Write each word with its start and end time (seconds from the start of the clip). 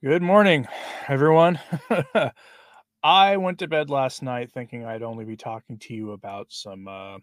Good 0.00 0.22
morning, 0.22 0.68
everyone. 1.08 1.58
I 3.02 3.36
went 3.36 3.58
to 3.58 3.66
bed 3.66 3.90
last 3.90 4.22
night 4.22 4.52
thinking 4.52 4.84
I'd 4.84 5.02
only 5.02 5.24
be 5.24 5.36
talking 5.36 5.76
to 5.76 5.92
you 5.92 6.12
about 6.12 6.46
some 6.50 6.86
uh, 6.86 7.18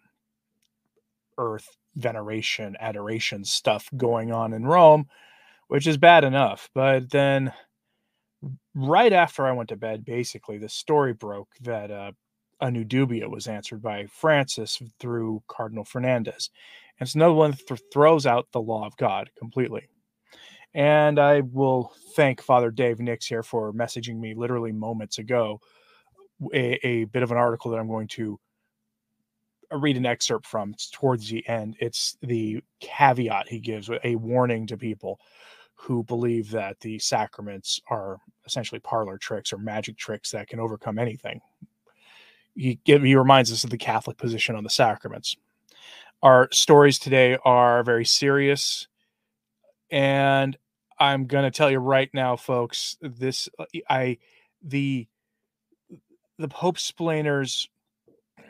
earth 1.38 1.78
veneration, 1.94 2.76
adoration 2.78 3.46
stuff 3.46 3.88
going 3.96 4.30
on 4.30 4.52
in 4.52 4.66
Rome, 4.66 5.06
which 5.68 5.86
is 5.86 5.96
bad 5.96 6.22
enough. 6.22 6.68
But 6.74 7.10
then, 7.10 7.50
right 8.74 9.12
after 9.14 9.46
I 9.46 9.52
went 9.52 9.70
to 9.70 9.76
bed, 9.76 10.04
basically, 10.04 10.58
the 10.58 10.68
story 10.68 11.14
broke 11.14 11.48
that 11.62 11.90
uh, 11.90 12.12
a 12.60 12.70
new 12.70 12.84
dubia 12.84 13.30
was 13.30 13.46
answered 13.46 13.80
by 13.80 14.04
Francis 14.04 14.82
through 15.00 15.42
Cardinal 15.48 15.84
Fernandez. 15.84 16.50
And 17.00 17.06
it's 17.06 17.14
another 17.14 17.32
one 17.32 17.52
that 17.52 17.66
th- 17.66 17.80
throws 17.90 18.26
out 18.26 18.48
the 18.52 18.60
law 18.60 18.86
of 18.86 18.98
God 18.98 19.30
completely. 19.38 19.88
And 20.76 21.18
I 21.18 21.40
will 21.40 21.94
thank 22.14 22.42
Father 22.42 22.70
Dave 22.70 23.00
Nix 23.00 23.24
here 23.24 23.42
for 23.42 23.72
messaging 23.72 24.20
me 24.20 24.34
literally 24.34 24.72
moments 24.72 25.16
ago 25.16 25.58
a, 26.52 26.86
a 26.86 27.04
bit 27.04 27.22
of 27.22 27.32
an 27.32 27.38
article 27.38 27.70
that 27.70 27.78
I'm 27.78 27.88
going 27.88 28.08
to 28.08 28.38
uh, 29.72 29.78
read 29.78 29.96
an 29.96 30.04
excerpt 30.04 30.46
from 30.46 30.72
it's 30.74 30.90
towards 30.90 31.30
the 31.30 31.48
end. 31.48 31.76
It's 31.80 32.18
the 32.20 32.62
caveat 32.80 33.48
he 33.48 33.58
gives, 33.58 33.88
a 34.04 34.16
warning 34.16 34.66
to 34.66 34.76
people 34.76 35.18
who 35.76 36.04
believe 36.04 36.50
that 36.50 36.78
the 36.80 36.98
sacraments 36.98 37.80
are 37.88 38.18
essentially 38.44 38.78
parlor 38.80 39.16
tricks 39.16 39.54
or 39.54 39.58
magic 39.58 39.96
tricks 39.96 40.30
that 40.32 40.46
can 40.46 40.60
overcome 40.60 40.98
anything. 40.98 41.40
He, 42.54 42.78
he 42.84 43.16
reminds 43.16 43.50
us 43.50 43.64
of 43.64 43.70
the 43.70 43.78
Catholic 43.78 44.18
position 44.18 44.56
on 44.56 44.64
the 44.64 44.68
sacraments. 44.68 45.36
Our 46.22 46.50
stories 46.52 46.98
today 46.98 47.38
are 47.46 47.82
very 47.82 48.04
serious, 48.04 48.88
and 49.90 50.54
I'm 50.98 51.26
to 51.44 51.50
tell 51.50 51.70
you 51.70 51.78
right 51.78 52.10
now, 52.14 52.36
folks. 52.36 52.96
This 53.00 53.48
uh, 53.58 53.66
I 53.88 54.18
the 54.62 55.06
the 56.38 56.48
Pope 56.48 56.78
splainers 56.78 57.68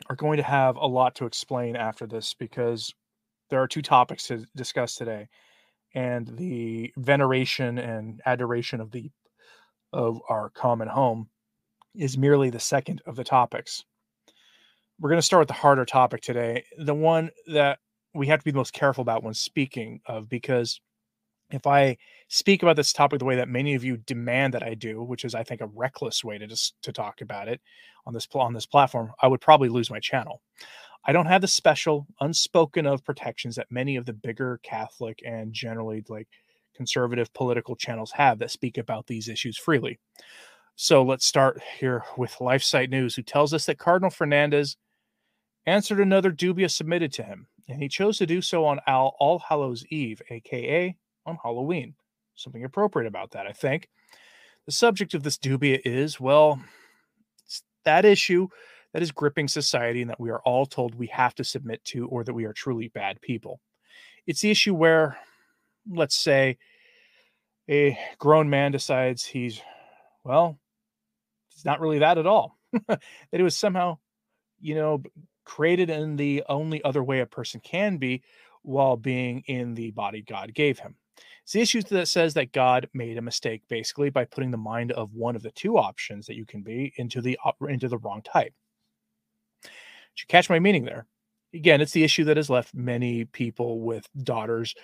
are 0.09 0.15
going 0.15 0.37
to 0.37 0.43
have 0.43 0.77
a 0.77 0.87
lot 0.87 1.15
to 1.15 1.25
explain 1.25 1.75
after 1.75 2.05
this 2.05 2.33
because 2.33 2.93
there 3.49 3.61
are 3.61 3.67
two 3.67 3.81
topics 3.81 4.27
to 4.27 4.45
discuss 4.55 4.95
today 4.95 5.27
and 5.95 6.27
the 6.37 6.93
veneration 6.97 7.77
and 7.77 8.21
adoration 8.25 8.81
of 8.81 8.91
the 8.91 9.09
of 9.93 10.21
our 10.29 10.49
common 10.49 10.87
home 10.87 11.29
is 11.95 12.17
merely 12.17 12.49
the 12.49 12.59
second 12.59 13.01
of 13.05 13.15
the 13.15 13.23
topics 13.23 13.85
we're 14.99 15.09
going 15.09 15.19
to 15.19 15.25
start 15.25 15.41
with 15.41 15.47
the 15.47 15.53
harder 15.53 15.85
topic 15.85 16.21
today 16.21 16.63
the 16.77 16.93
one 16.93 17.31
that 17.47 17.79
we 18.13 18.27
have 18.27 18.39
to 18.39 18.45
be 18.45 18.51
the 18.51 18.57
most 18.57 18.73
careful 18.73 19.01
about 19.01 19.23
when 19.23 19.33
speaking 19.33 20.01
of 20.05 20.27
because 20.27 20.81
if 21.49 21.65
I 21.65 21.97
speak 22.27 22.61
about 22.61 22.75
this 22.75 22.91
topic 22.91 23.19
the 23.19 23.25
way 23.25 23.35
that 23.37 23.47
many 23.47 23.75
of 23.75 23.83
you 23.83 23.97
demand 23.97 24.53
that 24.53 24.63
I 24.63 24.73
do, 24.73 25.01
which 25.01 25.23
is 25.23 25.33
I 25.33 25.43
think 25.43 25.61
a 25.61 25.67
reckless 25.67 26.23
way 26.23 26.37
to 26.37 26.47
just 26.47 26.81
to 26.81 26.91
talk 26.91 27.21
about 27.21 27.47
it 27.47 27.61
on 28.05 28.13
this 28.13 28.27
on 28.33 28.53
this 28.53 28.65
platform, 28.65 29.11
I 29.21 29.27
would 29.27 29.41
probably 29.41 29.69
lose 29.69 29.89
my 29.89 29.99
channel. 29.99 30.41
I 31.05 31.13
don't 31.13 31.25
have 31.25 31.41
the 31.41 31.47
special 31.47 32.05
unspoken 32.19 32.85
of 32.85 33.05
protections 33.05 33.55
that 33.55 33.71
many 33.71 33.95
of 33.95 34.05
the 34.05 34.13
bigger 34.13 34.59
Catholic 34.61 35.21
and 35.25 35.53
generally 35.53 36.03
like 36.09 36.27
conservative 36.75 37.33
political 37.33 37.75
channels 37.75 38.11
have 38.11 38.39
that 38.39 38.51
speak 38.51 38.77
about 38.77 39.07
these 39.07 39.29
issues 39.29 39.57
freely. 39.57 39.99
So 40.75 41.01
let's 41.01 41.25
start 41.25 41.61
here 41.79 42.03
with 42.17 42.35
LifeSite 42.39 42.89
News, 42.89 43.15
who 43.15 43.23
tells 43.23 43.53
us 43.53 43.65
that 43.65 43.79
Cardinal 43.79 44.11
Fernandez 44.11 44.77
answered 45.65 45.99
another 45.99 46.31
dubia 46.31 46.69
submitted 46.69 47.11
to 47.13 47.23
him, 47.23 47.47
and 47.67 47.81
he 47.81 47.87
chose 47.87 48.17
to 48.17 48.27
do 48.27 48.41
so 48.41 48.65
on 48.65 48.79
All 48.87 49.41
Hallows 49.47 49.85
Eve, 49.89 50.21
aka 50.29 50.95
on 51.27 51.37
Halloween. 51.43 51.93
Something 52.35 52.63
appropriate 52.63 53.07
about 53.07 53.31
that, 53.31 53.45
I 53.45 53.51
think. 53.51 53.89
The 54.65 54.71
subject 54.71 55.13
of 55.13 55.23
this 55.23 55.37
dubia 55.37 55.79
is, 55.85 56.19
well, 56.19 56.59
that 57.85 58.05
issue 58.05 58.47
that 58.93 59.01
is 59.01 59.11
gripping 59.11 59.47
society 59.47 60.01
and 60.01 60.09
that 60.09 60.19
we 60.19 60.29
are 60.29 60.41
all 60.43 60.65
told 60.65 60.95
we 60.95 61.07
have 61.07 61.35
to 61.35 61.43
submit 61.43 61.83
to 61.85 62.07
or 62.07 62.23
that 62.23 62.33
we 62.33 62.45
are 62.45 62.53
truly 62.53 62.87
bad 62.87 63.21
people. 63.21 63.59
It's 64.25 64.41
the 64.41 64.51
issue 64.51 64.73
where, 64.73 65.17
let's 65.89 66.17
say, 66.17 66.57
a 67.69 67.97
grown 68.17 68.49
man 68.49 68.71
decides 68.71 69.25
he's, 69.25 69.61
well, 70.23 70.57
it's 71.51 71.65
not 71.65 71.79
really 71.79 71.99
that 71.99 72.17
at 72.17 72.27
all. 72.27 72.57
that 72.87 72.99
it 73.31 73.41
was 73.41 73.57
somehow, 73.57 73.97
you 74.59 74.75
know, 74.75 75.01
created 75.43 75.89
in 75.89 76.17
the 76.17 76.43
only 76.49 76.83
other 76.83 77.03
way 77.03 77.19
a 77.19 77.25
person 77.25 77.59
can 77.61 77.97
be 77.97 78.21
while 78.63 78.97
being 78.97 79.43
in 79.47 79.73
the 79.73 79.91
body 79.91 80.21
God 80.21 80.53
gave 80.53 80.79
him. 80.79 80.95
It's 81.43 81.53
the 81.53 81.61
issue 81.61 81.81
that 81.81 82.07
says 82.07 82.33
that 82.33 82.51
God 82.51 82.89
made 82.93 83.17
a 83.17 83.21
mistake 83.21 83.61
basically 83.69 84.09
by 84.09 84.25
putting 84.25 84.51
the 84.51 84.57
mind 84.57 84.91
of 84.91 85.13
one 85.13 85.35
of 85.35 85.43
the 85.43 85.51
two 85.51 85.77
options 85.77 86.25
that 86.27 86.35
you 86.35 86.45
can 86.45 86.61
be 86.61 86.93
into 86.97 87.21
the 87.21 87.37
into 87.67 87.87
the 87.87 87.97
wrong 87.99 88.21
type. 88.21 88.53
Did 89.63 89.71
you 90.21 90.25
catch 90.27 90.49
my 90.49 90.59
meaning 90.59 90.83
there? 90.83 91.05
Again, 91.53 91.79
it's 91.79 91.93
the 91.93 92.03
issue 92.03 92.25
that 92.25 92.37
has 92.37 92.49
left 92.49 92.73
many 92.73 93.25
people 93.25 93.79
with 93.79 94.07
daughters 94.23 94.75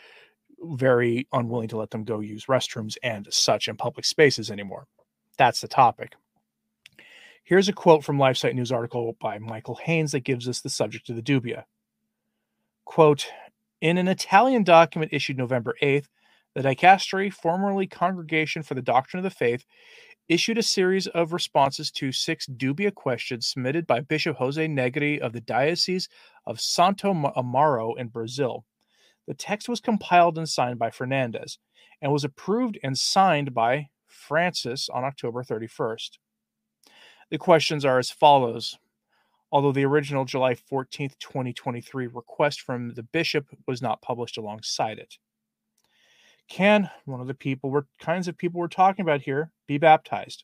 very 0.62 1.28
unwilling 1.34 1.68
to 1.68 1.78
let 1.78 1.92
them 1.92 2.04
go 2.04 2.20
use 2.20 2.46
restrooms 2.46 2.96
and 3.04 3.28
such 3.30 3.68
in 3.68 3.76
public 3.76 4.06
spaces 4.06 4.50
anymore. 4.50 4.88
That's 5.38 5.62
the 5.62 5.68
topic. 5.68 6.16
Here's 7.44 7.68
a 7.68 7.74
quote 7.74 8.06
from 8.06 8.18
LifeSite 8.18 8.56
News 8.56 8.72
article 8.72 9.18
by 9.20 9.38
Michael 9.38 9.76
Haynes 9.84 10.14
that 10.14 10.22
gives 10.22 10.48
us 10.48 10.62
the 10.62 10.70
subject 10.70 11.10
of 11.10 11.18
the 11.18 11.22
dubia. 11.22 11.66
Quote, 12.86 13.28
in 13.82 13.98
an 13.98 14.08
Italian 14.08 14.64
document 14.64 15.12
issued 15.12 15.38
November 15.38 15.76
8th, 15.82 16.08
the 16.56 16.62
Dicastery, 16.62 17.32
formerly 17.34 17.88
Congregation 17.88 18.64
for 18.64 18.76
the 18.76 18.82
Doctrine 18.82 19.20
of 19.20 19.24
the 19.24 19.36
Faith, 19.36 19.66
issued 20.30 20.58
a 20.58 20.64
series 20.64 21.08
of 21.08 21.34
responses 21.34 21.92
to 21.92 22.12
six 22.12 22.46
dubia 22.48 22.94
questions 22.94 23.48
submitted 23.48 23.86
by 23.86 24.00
Bishop 24.00 24.38
Jose 24.38 24.68
Negri 24.68 25.20
of 25.20 25.34
the 25.34 25.42
Diocese 25.42 26.08
of 26.46 26.62
Santo 26.62 27.14
Amaro 27.14 27.98
in 27.98 28.08
Brazil. 28.08 28.66
The 29.28 29.34
text 29.34 29.68
was 29.68 29.80
compiled 29.80 30.38
and 30.38 30.48
signed 30.48 30.80
by 30.80 30.92
Fernandez 30.92 31.58
and 32.02 32.12
was 32.12 32.24
approved 32.24 32.78
and 32.84 32.98
signed 32.98 33.54
by 33.54 33.90
Francis 34.06 34.90
on 34.90 35.04
October 35.04 35.44
31st. 35.44 36.18
The 37.30 37.38
questions 37.38 37.84
are 37.84 38.00
as 38.00 38.12
follows. 38.12 38.78
Although 39.52 39.72
the 39.72 39.86
original 39.86 40.26
July 40.26 40.56
14th, 40.56 41.18
2023 41.20 42.08
request 42.08 42.62
from 42.62 42.94
the 42.94 43.04
bishop 43.04 43.48
was 43.68 43.82
not 43.82 44.02
published 44.02 44.38
alongside 44.38 45.00
it. 45.00 45.18
Can 46.50 46.90
one 47.06 47.22
of 47.22 47.28
the 47.28 47.34
people 47.34 47.72
we're 47.72 47.86
kinds 48.00 48.28
of 48.28 48.38
people 48.38 48.60
we're 48.60 48.68
talking 48.68 49.04
about 49.04 49.22
here 49.22 49.52
be 49.68 49.78
baptized? 49.78 50.44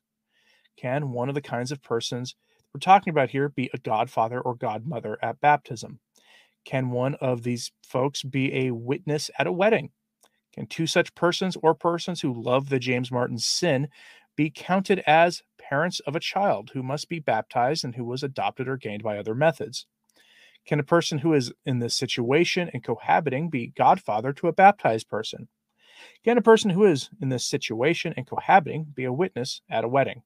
Can 0.77 1.11
one 1.11 1.29
of 1.29 1.35
the 1.35 1.41
kinds 1.41 1.71
of 1.71 1.83
persons 1.83 2.35
we're 2.73 2.79
talking 2.79 3.11
about 3.11 3.29
here 3.29 3.49
be 3.49 3.69
a 3.73 3.77
godfather 3.77 4.39
or 4.39 4.55
godmother 4.55 5.17
at 5.21 5.41
baptism? 5.41 5.99
Can 6.65 6.91
one 6.91 7.15
of 7.15 7.43
these 7.43 7.71
folks 7.83 8.23
be 8.23 8.53
a 8.67 8.71
witness 8.71 9.29
at 9.37 9.47
a 9.47 9.51
wedding? 9.51 9.91
Can 10.53 10.67
two 10.67 10.87
such 10.87 11.13
persons 11.15 11.57
or 11.61 11.73
persons 11.73 12.21
who 12.21 12.41
love 12.41 12.69
the 12.69 12.79
James 12.79 13.11
Martin 13.11 13.37
sin 13.37 13.87
be 14.35 14.49
counted 14.49 14.99
as 15.05 15.43
parents 15.57 15.99
of 16.01 16.15
a 16.15 16.19
child 16.19 16.71
who 16.73 16.81
must 16.81 17.09
be 17.09 17.19
baptized 17.19 17.83
and 17.83 17.95
who 17.95 18.05
was 18.05 18.23
adopted 18.23 18.67
or 18.67 18.77
gained 18.77 19.03
by 19.03 19.17
other 19.17 19.35
methods? 19.35 19.85
Can 20.65 20.79
a 20.79 20.83
person 20.83 21.19
who 21.19 21.33
is 21.33 21.51
in 21.65 21.79
this 21.79 21.95
situation 21.95 22.69
and 22.73 22.83
cohabiting 22.83 23.49
be 23.49 23.73
godfather 23.75 24.33
to 24.33 24.47
a 24.47 24.53
baptized 24.53 25.07
person? 25.09 25.47
Can 26.23 26.37
a 26.37 26.41
person 26.41 26.69
who 26.69 26.85
is 26.85 27.09
in 27.21 27.29
this 27.29 27.45
situation 27.45 28.13
and 28.17 28.27
cohabiting 28.27 28.85
be 28.93 29.05
a 29.05 29.13
witness 29.13 29.61
at 29.69 29.83
a 29.83 29.87
wedding? 29.87 30.23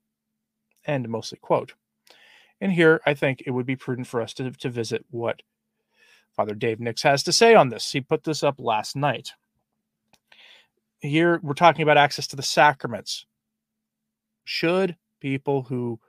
End 0.86 1.08
mostly 1.08 1.40
quote. 1.42 1.74
And 2.60 2.72
here 2.72 3.02
I 3.06 3.14
think 3.14 3.44
it 3.46 3.52
would 3.52 3.66
be 3.66 3.76
prudent 3.76 4.08
for 4.08 4.22
us 4.22 4.34
to, 4.36 4.52
to 4.52 4.70
visit 4.70 5.06
what 5.10 5.42
Father 6.36 6.56
Dave 6.56 6.80
Nix 6.80 7.04
has 7.04 7.24
to 7.24 7.34
say 7.34 7.56
on 7.56 7.70
this. 7.70 7.92
He 7.92 8.02
put 8.02 8.24
this 8.24 8.44
up 8.44 8.56
last 8.60 8.96
night. 8.96 9.34
Here 11.00 11.40
we're 11.44 11.54
talking 11.54 11.84
about 11.84 11.98
access 11.98 12.28
to 12.28 12.36
the 12.36 12.44
sacraments. 12.44 13.26
Should 14.46 14.96
people 15.20 15.64
who 15.64 16.00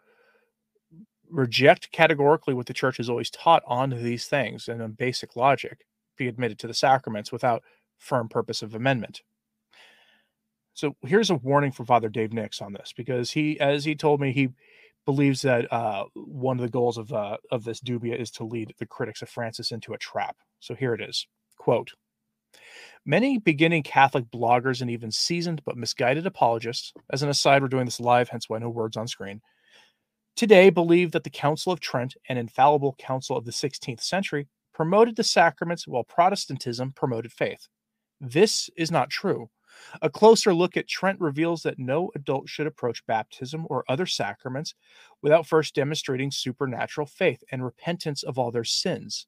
reject 1.28 1.90
categorically 1.90 2.54
what 2.54 2.66
the 2.66 2.72
church 2.72 2.98
has 2.98 3.10
always 3.10 3.30
taught 3.30 3.62
on 3.66 3.90
these 3.90 4.26
things 4.26 4.68
and 4.68 4.80
on 4.80 4.92
basic 4.92 5.36
logic 5.36 5.84
be 6.16 6.28
admitted 6.28 6.58
to 6.60 6.66
the 6.66 6.74
sacraments 6.74 7.32
without 7.32 7.62
firm 7.98 8.28
purpose 8.28 8.62
of 8.62 8.74
amendment? 8.74 9.22
So 10.74 10.96
here's 11.02 11.30
a 11.30 11.36
warning 11.36 11.72
for 11.72 11.84
Father 11.84 12.08
Dave 12.08 12.32
Nix 12.32 12.60
on 12.60 12.72
this 12.72 12.92
because 12.96 13.30
he, 13.30 13.58
as 13.60 13.84
he 13.84 13.94
told 13.94 14.20
me, 14.20 14.32
he 14.32 14.48
believes 15.06 15.42
that 15.42 15.72
uh, 15.72 16.04
one 16.14 16.58
of 16.58 16.62
the 16.62 16.68
goals 16.68 16.98
of 16.98 17.12
uh, 17.12 17.36
of 17.50 17.64
this 17.64 17.80
dubia 17.80 18.18
is 18.18 18.30
to 18.32 18.44
lead 18.44 18.74
the 18.78 18.86
critics 18.86 19.22
of 19.22 19.28
Francis 19.28 19.70
into 19.70 19.92
a 19.94 19.98
trap. 19.98 20.36
So 20.60 20.74
here 20.74 20.94
it 20.94 21.00
is. 21.00 21.26
Quote. 21.56 21.92
Many 23.06 23.38
beginning 23.38 23.82
Catholic 23.82 24.24
bloggers 24.30 24.80
and 24.80 24.90
even 24.90 25.10
seasoned 25.10 25.62
but 25.64 25.76
misguided 25.76 26.26
apologists, 26.26 26.92
as 27.12 27.22
an 27.22 27.28
aside, 27.28 27.62
we're 27.62 27.68
doing 27.68 27.84
this 27.84 28.00
live, 28.00 28.28
hence 28.28 28.48
why 28.48 28.58
no 28.58 28.70
words 28.70 28.96
on 28.96 29.06
screen, 29.08 29.42
today 30.36 30.70
believe 30.70 31.12
that 31.12 31.24
the 31.24 31.30
Council 31.30 31.72
of 31.72 31.80
Trent, 31.80 32.14
an 32.28 32.38
infallible 32.38 32.94
council 32.98 33.36
of 33.36 33.44
the 33.44 33.50
16th 33.50 34.00
century, 34.00 34.48
promoted 34.72 35.16
the 35.16 35.24
sacraments 35.24 35.86
while 35.86 36.04
Protestantism 36.04 36.92
promoted 36.92 37.32
faith. 37.32 37.68
This 38.20 38.70
is 38.76 38.90
not 38.90 39.10
true. 39.10 39.50
A 40.02 40.10
closer 40.10 40.54
look 40.54 40.76
at 40.76 40.88
Trent 40.88 41.20
reveals 41.20 41.62
that 41.62 41.78
no 41.78 42.10
adult 42.14 42.48
should 42.48 42.66
approach 42.66 43.06
baptism 43.06 43.66
or 43.68 43.84
other 43.88 44.06
sacraments 44.06 44.74
without 45.22 45.46
first 45.46 45.74
demonstrating 45.74 46.30
supernatural 46.30 47.06
faith 47.06 47.42
and 47.50 47.64
repentance 47.64 48.22
of 48.22 48.38
all 48.38 48.50
their 48.50 48.64
sins. 48.64 49.26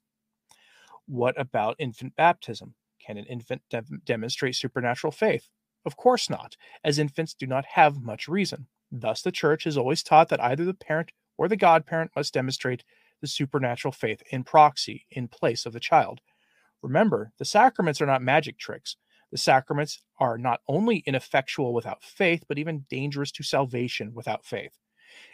What 1.05 1.39
about 1.39 1.77
infant 1.79 2.15
baptism? 2.15 2.75
Can 2.99 3.17
an 3.17 3.25
infant 3.25 3.61
de- 3.69 3.83
demonstrate 4.05 4.55
supernatural 4.55 5.11
faith? 5.11 5.49
Of 5.85 5.95
course 5.95 6.29
not, 6.29 6.57
as 6.83 6.99
infants 6.99 7.33
do 7.33 7.47
not 7.47 7.65
have 7.65 8.01
much 8.01 8.27
reason. 8.27 8.67
Thus, 8.91 9.21
the 9.21 9.31
church 9.31 9.63
has 9.63 9.77
always 9.77 10.03
taught 10.03 10.29
that 10.29 10.43
either 10.43 10.65
the 10.65 10.73
parent 10.73 11.11
or 11.37 11.47
the 11.47 11.55
godparent 11.55 12.11
must 12.15 12.33
demonstrate 12.33 12.83
the 13.21 13.27
supernatural 13.27 13.91
faith 13.91 14.21
in 14.31 14.43
proxy 14.43 15.05
in 15.09 15.27
place 15.27 15.65
of 15.65 15.73
the 15.73 15.79
child. 15.79 16.19
Remember, 16.81 17.31
the 17.37 17.45
sacraments 17.45 18.01
are 18.01 18.05
not 18.05 18.21
magic 18.21 18.57
tricks. 18.57 18.97
The 19.31 19.37
sacraments 19.37 20.01
are 20.19 20.37
not 20.37 20.61
only 20.67 21.03
ineffectual 21.05 21.73
without 21.73 22.03
faith, 22.03 22.43
but 22.47 22.57
even 22.57 22.85
dangerous 22.89 23.31
to 23.33 23.43
salvation 23.43 24.13
without 24.13 24.45
faith. 24.45 24.77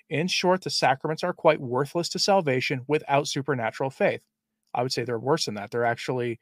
In 0.10 0.28
short, 0.28 0.64
the 0.64 0.70
sacraments 0.70 1.24
are 1.24 1.34
quite 1.34 1.62
worthless 1.62 2.10
to 2.10 2.20
salvation 2.20 2.82
without 2.88 3.28
supernatural 3.28 3.90
faith. 3.90 4.24
I 4.74 4.82
would 4.82 4.92
say 4.92 5.04
they're 5.04 5.20
worse 5.20 5.46
than 5.46 5.56
that. 5.56 5.72
They're 5.72 5.86
actually 5.86 6.40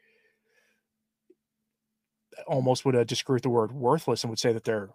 almost 2.47 2.85
would 2.85 2.95
uh, 2.95 3.03
disagree 3.03 3.35
with 3.35 3.43
the 3.43 3.49
word 3.49 3.71
worthless 3.71 4.23
and 4.23 4.29
would 4.29 4.39
say 4.39 4.53
that 4.53 4.63
they're 4.63 4.89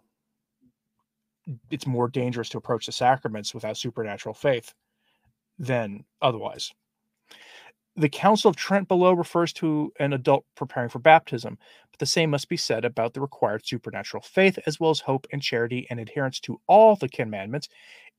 it's 1.71 1.87
more 1.87 2.09
dangerous 2.09 2.49
to 2.49 2.57
approach 2.57 2.87
the 2.87 2.91
sacraments 2.91 3.53
without 3.53 3.77
supernatural 3.77 4.35
faith 4.35 4.73
than 5.57 6.03
otherwise. 6.21 6.73
The 7.99 8.09
Council 8.09 8.49
of 8.49 8.55
Trent 8.55 8.87
below 8.87 9.11
refers 9.13 9.51
to 9.53 9.91
an 9.99 10.13
adult 10.13 10.45
preparing 10.53 10.89
for 10.89 10.99
baptism, 10.99 11.57
but 11.89 11.97
the 11.97 12.05
same 12.05 12.29
must 12.29 12.47
be 12.47 12.55
said 12.55 12.85
about 12.85 13.15
the 13.15 13.21
required 13.21 13.65
supernatural 13.65 14.21
faith, 14.21 14.59
as 14.67 14.79
well 14.79 14.91
as 14.91 14.99
hope 14.99 15.25
and 15.33 15.41
charity 15.41 15.87
and 15.89 15.99
adherence 15.99 16.39
to 16.41 16.61
all 16.67 16.95
the 16.95 17.09
commandments 17.09 17.69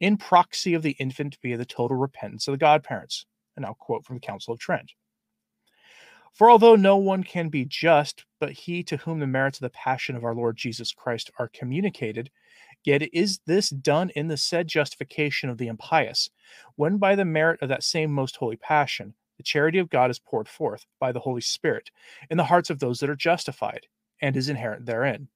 in 0.00 0.16
proxy 0.16 0.74
of 0.74 0.82
the 0.82 0.96
infant 0.98 1.38
via 1.42 1.56
the 1.56 1.64
total 1.64 1.96
repentance 1.96 2.48
of 2.48 2.52
the 2.54 2.58
godparents. 2.58 3.24
And 3.56 3.64
I'll 3.64 3.74
quote 3.74 4.04
from 4.04 4.16
the 4.16 4.20
Council 4.20 4.52
of 4.52 4.58
Trent. 4.58 4.94
For 6.32 6.50
although 6.50 6.74
no 6.74 6.96
one 6.96 7.22
can 7.22 7.48
be 7.48 7.64
just, 7.64 8.24
but 8.40 8.50
he 8.50 8.82
to 8.82 8.96
whom 8.96 9.20
the 9.20 9.28
merits 9.28 9.58
of 9.58 9.62
the 9.62 9.70
passion 9.70 10.16
of 10.16 10.24
our 10.24 10.34
Lord 10.34 10.56
Jesus 10.56 10.92
Christ 10.92 11.30
are 11.38 11.50
communicated, 11.54 12.30
yet 12.82 13.02
is 13.14 13.38
this 13.46 13.70
done 13.70 14.10
in 14.16 14.26
the 14.26 14.36
said 14.36 14.66
justification 14.66 15.48
of 15.48 15.58
the 15.58 15.68
impious, 15.68 16.30
when 16.74 16.98
by 16.98 17.14
the 17.14 17.24
merit 17.24 17.62
of 17.62 17.68
that 17.68 17.84
same 17.84 18.10
most 18.10 18.34
holy 18.34 18.56
passion, 18.56 19.14
the 19.38 19.42
charity 19.42 19.78
of 19.78 19.88
God 19.88 20.10
is 20.10 20.18
poured 20.18 20.48
forth 20.48 20.84
by 21.00 21.12
the 21.12 21.20
Holy 21.20 21.40
Spirit 21.40 21.90
in 22.28 22.36
the 22.36 22.44
hearts 22.44 22.68
of 22.68 22.80
those 22.80 22.98
that 23.00 23.08
are 23.08 23.16
justified, 23.16 23.86
and 24.20 24.36
is 24.36 24.50
inherent 24.50 24.84
therein. 24.84 25.28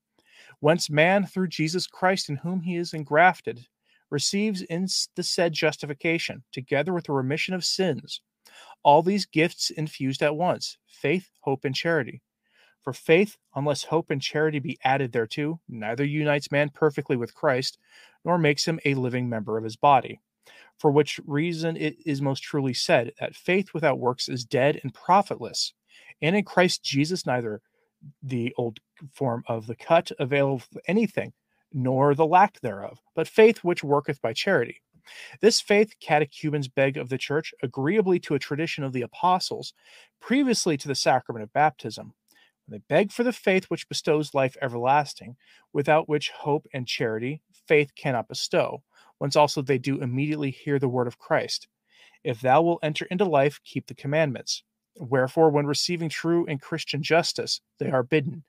Whence 0.60 0.90
man, 0.90 1.24
through 1.24 1.48
Jesus 1.48 1.86
Christ 1.86 2.28
in 2.28 2.36
whom 2.36 2.60
he 2.60 2.76
is 2.76 2.92
engrafted, 2.92 3.66
receives 4.10 4.60
in 4.62 4.86
the 5.16 5.22
said 5.22 5.54
justification, 5.54 6.42
together 6.52 6.92
with 6.92 7.04
the 7.04 7.12
remission 7.12 7.54
of 7.54 7.64
sins, 7.64 8.20
all 8.82 9.02
these 9.02 9.24
gifts 9.24 9.70
infused 9.70 10.22
at 10.22 10.36
once 10.36 10.76
faith, 10.86 11.30
hope, 11.40 11.64
and 11.64 11.74
charity. 11.74 12.20
For 12.82 12.92
faith, 12.92 13.36
unless 13.54 13.84
hope 13.84 14.10
and 14.10 14.20
charity 14.20 14.58
be 14.58 14.78
added 14.82 15.12
thereto, 15.12 15.60
neither 15.68 16.04
unites 16.04 16.50
man 16.50 16.68
perfectly 16.68 17.16
with 17.16 17.34
Christ, 17.34 17.78
nor 18.24 18.38
makes 18.38 18.66
him 18.66 18.80
a 18.84 18.94
living 18.94 19.28
member 19.28 19.56
of 19.56 19.64
his 19.64 19.76
body. 19.76 20.20
For 20.78 20.90
which 20.90 21.20
reason 21.26 21.76
it 21.76 21.96
is 22.04 22.20
most 22.20 22.42
truly 22.42 22.74
said 22.74 23.12
that 23.20 23.36
faith 23.36 23.68
without 23.72 23.98
works 23.98 24.28
is 24.28 24.44
dead 24.44 24.80
and 24.82 24.92
profitless. 24.92 25.74
And 26.20 26.36
in 26.36 26.44
Christ 26.44 26.82
Jesus, 26.82 27.24
neither 27.26 27.60
the 28.22 28.52
old 28.56 28.80
form 29.12 29.44
of 29.46 29.66
the 29.66 29.76
cut 29.76 30.10
availeth 30.18 30.68
anything, 30.88 31.32
nor 31.72 32.14
the 32.14 32.26
lack 32.26 32.60
thereof, 32.60 32.98
but 33.14 33.28
faith 33.28 33.58
which 33.58 33.84
worketh 33.84 34.20
by 34.20 34.32
charity. 34.32 34.80
This 35.40 35.60
faith, 35.60 35.94
catechumens 36.00 36.68
beg 36.68 36.96
of 36.96 37.08
the 37.08 37.18
church, 37.18 37.52
agreeably 37.62 38.20
to 38.20 38.34
a 38.34 38.38
tradition 38.38 38.84
of 38.84 38.92
the 38.92 39.02
apostles, 39.02 39.74
previously 40.20 40.76
to 40.76 40.88
the 40.88 40.94
sacrament 40.94 41.42
of 41.42 41.52
baptism. 41.52 42.14
They 42.68 42.78
beg 42.88 43.10
for 43.10 43.24
the 43.24 43.32
faith 43.32 43.64
which 43.64 43.88
bestows 43.88 44.34
life 44.34 44.56
everlasting, 44.62 45.36
without 45.72 46.08
which 46.08 46.30
hope 46.30 46.66
and 46.72 46.86
charity 46.86 47.42
faith 47.66 47.94
cannot 47.96 48.28
bestow, 48.28 48.82
whence 49.22 49.36
also 49.36 49.62
they 49.62 49.78
do 49.78 50.00
immediately 50.00 50.50
hear 50.50 50.80
the 50.80 50.88
word 50.88 51.06
of 51.06 51.16
Christ. 51.16 51.68
If 52.24 52.40
thou 52.40 52.60
wilt 52.62 52.80
enter 52.82 53.04
into 53.04 53.24
life, 53.24 53.60
keep 53.64 53.86
the 53.86 53.94
commandments. 53.94 54.64
Wherefore, 54.96 55.48
when 55.48 55.64
receiving 55.64 56.08
true 56.08 56.44
and 56.48 56.60
Christian 56.60 57.04
justice, 57.04 57.60
they 57.78 57.88
are 57.88 58.02
bidden, 58.02 58.42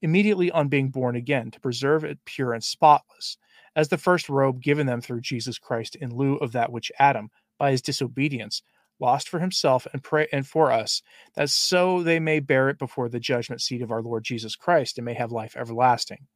immediately 0.00 0.48
on 0.52 0.68
being 0.68 0.90
born 0.90 1.16
again, 1.16 1.50
to 1.50 1.58
preserve 1.58 2.04
it 2.04 2.24
pure 2.24 2.52
and 2.52 2.62
spotless, 2.62 3.38
as 3.74 3.88
the 3.88 3.98
first 3.98 4.28
robe 4.28 4.62
given 4.62 4.86
them 4.86 5.00
through 5.00 5.22
Jesus 5.22 5.58
Christ 5.58 5.96
in 5.96 6.14
lieu 6.14 6.36
of 6.36 6.52
that 6.52 6.70
which 6.70 6.92
Adam, 6.96 7.30
by 7.58 7.72
his 7.72 7.82
disobedience, 7.82 8.62
lost 9.00 9.28
for 9.28 9.40
himself 9.40 9.84
and 9.92 10.00
pray 10.00 10.28
and 10.32 10.46
for 10.46 10.70
us, 10.70 11.02
that 11.34 11.50
so 11.50 12.04
they 12.04 12.20
may 12.20 12.38
bear 12.38 12.68
it 12.68 12.78
before 12.78 13.08
the 13.08 13.18
judgment 13.18 13.62
seat 13.62 13.82
of 13.82 13.90
our 13.90 14.00
Lord 14.00 14.22
Jesus 14.22 14.54
Christ 14.54 14.96
and 14.96 15.04
may 15.04 15.14
have 15.14 15.32
life 15.32 15.56
everlasting. 15.56 16.28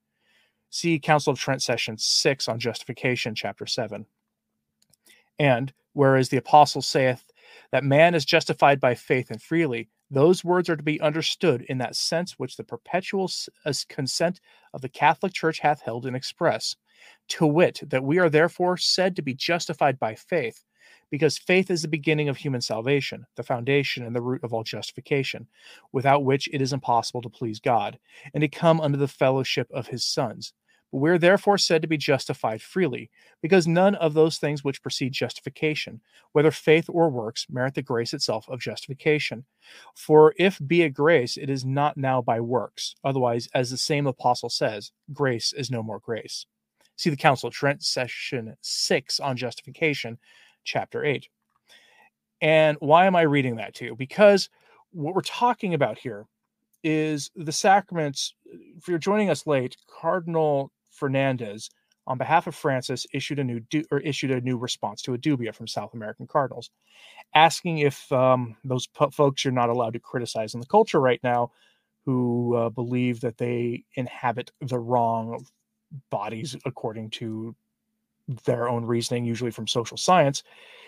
See 0.74 0.98
Council 0.98 1.32
of 1.32 1.38
Trent 1.38 1.62
session 1.62 1.96
6 1.96 2.48
on 2.48 2.58
justification, 2.58 3.36
chapter 3.36 3.64
7. 3.64 4.06
And 5.38 5.72
whereas 5.92 6.30
the 6.30 6.36
apostle 6.36 6.82
saith 6.82 7.30
that 7.70 7.84
man 7.84 8.12
is 8.12 8.24
justified 8.24 8.80
by 8.80 8.96
faith 8.96 9.30
and 9.30 9.40
freely, 9.40 9.88
those 10.10 10.42
words 10.42 10.68
are 10.68 10.74
to 10.74 10.82
be 10.82 11.00
understood 11.00 11.62
in 11.68 11.78
that 11.78 11.94
sense 11.94 12.40
which 12.40 12.56
the 12.56 12.64
perpetual 12.64 13.30
uh, 13.64 13.72
consent 13.88 14.40
of 14.72 14.80
the 14.80 14.88
Catholic 14.88 15.32
Church 15.32 15.60
hath 15.60 15.80
held 15.80 16.06
and 16.06 16.16
express, 16.16 16.74
to 17.28 17.46
wit, 17.46 17.80
that 17.86 18.02
we 18.02 18.18
are 18.18 18.28
therefore 18.28 18.76
said 18.76 19.14
to 19.14 19.22
be 19.22 19.32
justified 19.32 20.00
by 20.00 20.16
faith, 20.16 20.64
because 21.08 21.38
faith 21.38 21.70
is 21.70 21.82
the 21.82 21.88
beginning 21.88 22.28
of 22.28 22.36
human 22.36 22.60
salvation, 22.60 23.24
the 23.36 23.44
foundation 23.44 24.04
and 24.04 24.16
the 24.16 24.20
root 24.20 24.42
of 24.42 24.52
all 24.52 24.64
justification, 24.64 25.46
without 25.92 26.24
which 26.24 26.48
it 26.52 26.60
is 26.60 26.72
impossible 26.72 27.22
to 27.22 27.28
please 27.28 27.60
God, 27.60 27.96
and 28.34 28.40
to 28.40 28.48
come 28.48 28.80
under 28.80 28.98
the 28.98 29.06
fellowship 29.06 29.70
of 29.72 29.86
his 29.86 30.04
sons. 30.04 30.52
But 30.94 31.00
we 31.00 31.10
are 31.10 31.18
therefore 31.18 31.58
said 31.58 31.82
to 31.82 31.88
be 31.88 31.96
justified 31.96 32.62
freely, 32.62 33.10
because 33.42 33.66
none 33.66 33.96
of 33.96 34.14
those 34.14 34.38
things 34.38 34.62
which 34.62 34.80
precede 34.80 35.12
justification, 35.12 36.00
whether 36.30 36.52
faith 36.52 36.88
or 36.88 37.10
works, 37.10 37.48
merit 37.50 37.74
the 37.74 37.82
grace 37.82 38.14
itself 38.14 38.48
of 38.48 38.60
justification. 38.60 39.44
For 39.96 40.34
if 40.38 40.60
be 40.64 40.82
a 40.82 40.88
grace, 40.88 41.36
it 41.36 41.50
is 41.50 41.64
not 41.64 41.96
now 41.96 42.22
by 42.22 42.38
works. 42.38 42.94
Otherwise, 43.02 43.48
as 43.54 43.72
the 43.72 43.76
same 43.76 44.06
apostle 44.06 44.48
says, 44.48 44.92
grace 45.12 45.52
is 45.52 45.68
no 45.68 45.82
more 45.82 45.98
grace. 45.98 46.46
See 46.94 47.10
the 47.10 47.16
Council 47.16 47.48
of 47.48 47.54
Trent, 47.54 47.82
session 47.82 48.56
six 48.60 49.18
on 49.18 49.36
justification, 49.36 50.16
chapter 50.62 51.04
8. 51.04 51.28
And 52.40 52.76
why 52.78 53.06
am 53.06 53.16
I 53.16 53.22
reading 53.22 53.56
that 53.56 53.74
to 53.74 53.84
you? 53.86 53.96
Because 53.96 54.48
what 54.92 55.16
we're 55.16 55.22
talking 55.22 55.74
about 55.74 55.98
here 55.98 56.26
is 56.84 57.32
the 57.34 57.50
sacraments. 57.50 58.32
If 58.76 58.86
you're 58.86 58.98
joining 58.98 59.28
us 59.28 59.44
late, 59.44 59.76
Cardinal 59.88 60.70
Fernandez, 60.94 61.70
on 62.06 62.18
behalf 62.18 62.46
of 62.46 62.54
Francis, 62.54 63.06
issued 63.12 63.38
a 63.38 63.44
new 63.44 63.60
du- 63.60 63.84
or 63.90 64.00
issued 64.00 64.30
a 64.30 64.40
new 64.40 64.56
response 64.56 65.02
to 65.02 65.14
a 65.14 65.18
dubia 65.18 65.54
from 65.54 65.66
South 65.66 65.94
American 65.94 66.26
cardinals, 66.26 66.70
asking 67.34 67.78
if 67.78 68.10
um, 68.12 68.56
those 68.64 68.86
p- 68.86 69.10
folks 69.10 69.44
you're 69.44 69.52
not 69.52 69.70
allowed 69.70 69.94
to 69.94 69.98
criticize 69.98 70.54
in 70.54 70.60
the 70.60 70.66
culture 70.66 71.00
right 71.00 71.20
now, 71.22 71.50
who 72.04 72.54
uh, 72.54 72.68
believe 72.68 73.20
that 73.20 73.38
they 73.38 73.84
inhabit 73.94 74.50
the 74.60 74.78
wrong 74.78 75.44
bodies 76.10 76.56
according 76.66 77.10
to 77.10 77.54
their 78.44 78.68
own 78.68 78.84
reasoning, 78.84 79.24
usually 79.24 79.50
from 79.50 79.66
social 79.66 79.96
science, 79.96 80.42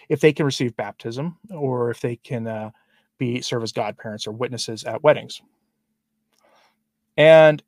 if 0.08 0.20
they 0.20 0.32
can 0.32 0.46
receive 0.46 0.76
baptism 0.76 1.38
or 1.50 1.90
if 1.90 2.00
they 2.00 2.16
can 2.16 2.46
uh, 2.46 2.70
be 3.18 3.40
serve 3.40 3.62
as 3.62 3.72
godparents 3.72 4.26
or 4.26 4.32
witnesses 4.32 4.84
at 4.84 5.02
weddings. 5.02 5.40
And 7.16 7.62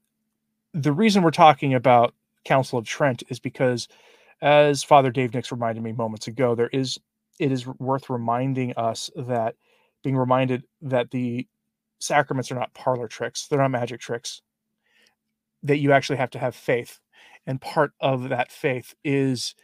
the 0.75 0.93
reason 0.93 1.23
we're 1.23 1.31
talking 1.31 1.75
about 1.75 2.15
Council 2.45 2.79
of 2.79 2.87
Trent 2.87 3.23
is 3.29 3.41
because, 3.41 3.89
as 4.43 4.83
Father 4.85 5.11
Dave 5.11 5.35
Nix 5.35 5.51
reminded 5.53 5.83
me 5.83 5.93
moments 5.93 6.27
ago, 6.29 6.55
there 6.55 6.69
is 6.73 6.99
it 7.41 7.53
is 7.53 7.67
worth 7.67 8.11
reminding 8.11 8.75
us 8.77 9.11
that 9.17 9.55
being 10.03 10.17
reminded 10.17 10.65
that 10.83 11.11
the 11.11 11.47
sacraments 12.01 12.51
are 12.51 12.57
not 12.57 12.75
parlor 12.75 13.09
tricks; 13.09 13.47
they're 13.47 13.61
not 13.61 13.71
magic 13.71 14.01
tricks. 14.01 14.43
That 15.63 15.79
you 15.79 15.93
actually 15.93 16.19
have 16.19 16.31
to 16.31 16.39
have 16.39 16.55
faith 16.55 17.01
and 17.49 17.61
part 17.61 17.93
of 18.01 18.29
that 18.29 18.53
faith 18.53 18.95
is 19.03 19.55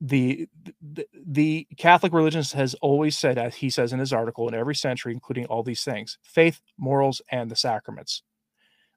the, 0.00 0.48
the 0.80 1.06
the 1.26 1.66
Catholic 1.76 2.12
religion 2.12 2.42
has 2.54 2.74
always 2.76 3.16
said, 3.16 3.38
as 3.38 3.56
he 3.56 3.70
says 3.70 3.92
in 3.92 4.00
his 4.00 4.12
article, 4.12 4.48
in 4.48 4.54
every 4.54 4.74
century, 4.74 5.12
including 5.12 5.44
all 5.46 5.62
these 5.62 5.84
things: 5.84 6.18
faith, 6.22 6.60
morals, 6.78 7.22
and 7.30 7.50
the 7.50 7.56
sacraments. 7.56 8.22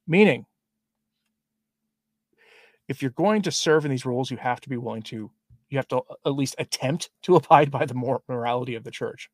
Meaning, 0.07 0.45
if 2.87 3.01
you're 3.01 3.11
going 3.11 3.41
to 3.43 3.51
serve 3.51 3.85
in 3.85 3.91
these 3.91 4.05
roles, 4.05 4.31
you 4.31 4.37
have 4.37 4.61
to 4.61 4.69
be 4.69 4.77
willing 4.77 5.03
to, 5.03 5.31
you 5.69 5.77
have 5.77 5.87
to 5.89 5.97
uh, 5.97 6.15
at 6.25 6.35
least 6.35 6.55
attempt 6.57 7.09
to 7.23 7.35
abide 7.37 7.71
by 7.71 7.85
the 7.85 8.19
morality 8.27 8.75
of 8.75 8.83
the 8.83 8.91
church. 8.91 9.29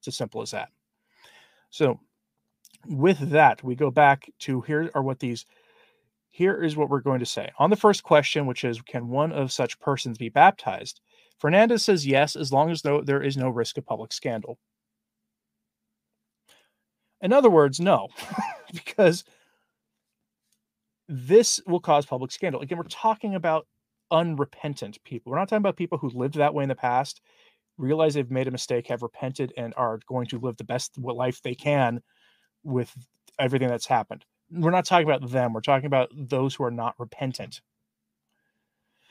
It's 0.00 0.08
as 0.08 0.16
simple 0.16 0.42
as 0.42 0.50
that. 0.52 0.70
So, 1.70 2.00
with 2.86 3.18
that, 3.30 3.62
we 3.62 3.76
go 3.76 3.90
back 3.90 4.28
to 4.40 4.60
here 4.62 4.90
are 4.94 5.02
what 5.02 5.20
these 5.20 5.46
here 6.32 6.62
is 6.62 6.76
what 6.76 6.88
we're 6.88 7.00
going 7.00 7.20
to 7.20 7.26
say. 7.26 7.50
On 7.58 7.70
the 7.70 7.76
first 7.76 8.02
question, 8.02 8.46
which 8.46 8.64
is, 8.64 8.80
can 8.80 9.08
one 9.08 9.32
of 9.32 9.52
such 9.52 9.78
persons 9.78 10.16
be 10.16 10.30
baptized? 10.30 11.00
Fernandez 11.38 11.84
says 11.84 12.06
yes, 12.06 12.36
as 12.36 12.50
long 12.50 12.70
as 12.70 12.82
there 12.82 13.22
is 13.22 13.36
no 13.36 13.50
risk 13.50 13.76
of 13.76 13.84
public 13.84 14.12
scandal. 14.12 14.58
In 17.20 17.32
other 17.32 17.50
words, 17.50 17.80
no, 17.80 18.08
because 18.72 19.24
this 21.12 21.60
will 21.66 21.80
cause 21.80 22.06
public 22.06 22.32
scandal. 22.32 22.62
Again, 22.62 22.78
we're 22.78 22.84
talking 22.84 23.34
about 23.34 23.66
unrepentant 24.10 24.98
people. 25.04 25.30
We're 25.30 25.38
not 25.38 25.48
talking 25.48 25.62
about 25.62 25.76
people 25.76 25.98
who 25.98 26.08
lived 26.08 26.36
that 26.36 26.54
way 26.54 26.62
in 26.62 26.70
the 26.70 26.74
past, 26.74 27.20
realize 27.76 28.14
they've 28.14 28.30
made 28.30 28.48
a 28.48 28.50
mistake, 28.52 28.86
have 28.88 29.02
repented, 29.02 29.52
and 29.58 29.74
are 29.76 30.00
going 30.06 30.26
to 30.28 30.38
live 30.38 30.56
the 30.56 30.64
best 30.64 30.96
life 30.96 31.42
they 31.42 31.54
can 31.54 32.00
with 32.64 32.90
everything 33.38 33.68
that's 33.68 33.86
happened. 33.86 34.24
We're 34.50 34.70
not 34.70 34.86
talking 34.86 35.06
about 35.06 35.30
them. 35.30 35.52
We're 35.52 35.60
talking 35.60 35.86
about 35.86 36.08
those 36.14 36.54
who 36.54 36.64
are 36.64 36.70
not 36.70 36.94
repentant. 36.98 37.60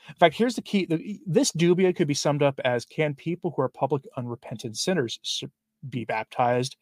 In 0.08 0.14
fact, 0.16 0.34
here's 0.34 0.56
the 0.56 0.62
key. 0.62 1.20
This 1.24 1.52
dubia 1.52 1.94
could 1.94 2.08
be 2.08 2.14
summed 2.14 2.42
up 2.42 2.58
as 2.64 2.84
can 2.84 3.14
people 3.14 3.52
who 3.54 3.62
are 3.62 3.68
public 3.68 4.02
unrepentant 4.16 4.76
sinners 4.76 5.44
be 5.88 6.04
baptized, 6.04 6.76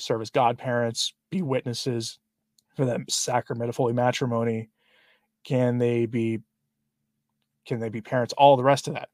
serve 0.00 0.22
as 0.22 0.30
godparents, 0.30 1.14
be 1.30 1.42
witnesses 1.42 2.18
for 2.74 2.84
the 2.84 3.04
sacrament 3.08 3.68
of 3.68 3.76
holy 3.76 3.92
matrimony? 3.92 4.70
Can 5.44 5.78
they 5.78 6.06
be 6.06 6.40
can 7.66 7.80
they 7.80 7.88
be 7.88 8.00
parents? 8.00 8.34
All 8.34 8.56
the 8.56 8.64
rest 8.64 8.88
of 8.88 8.94
that. 8.94 9.08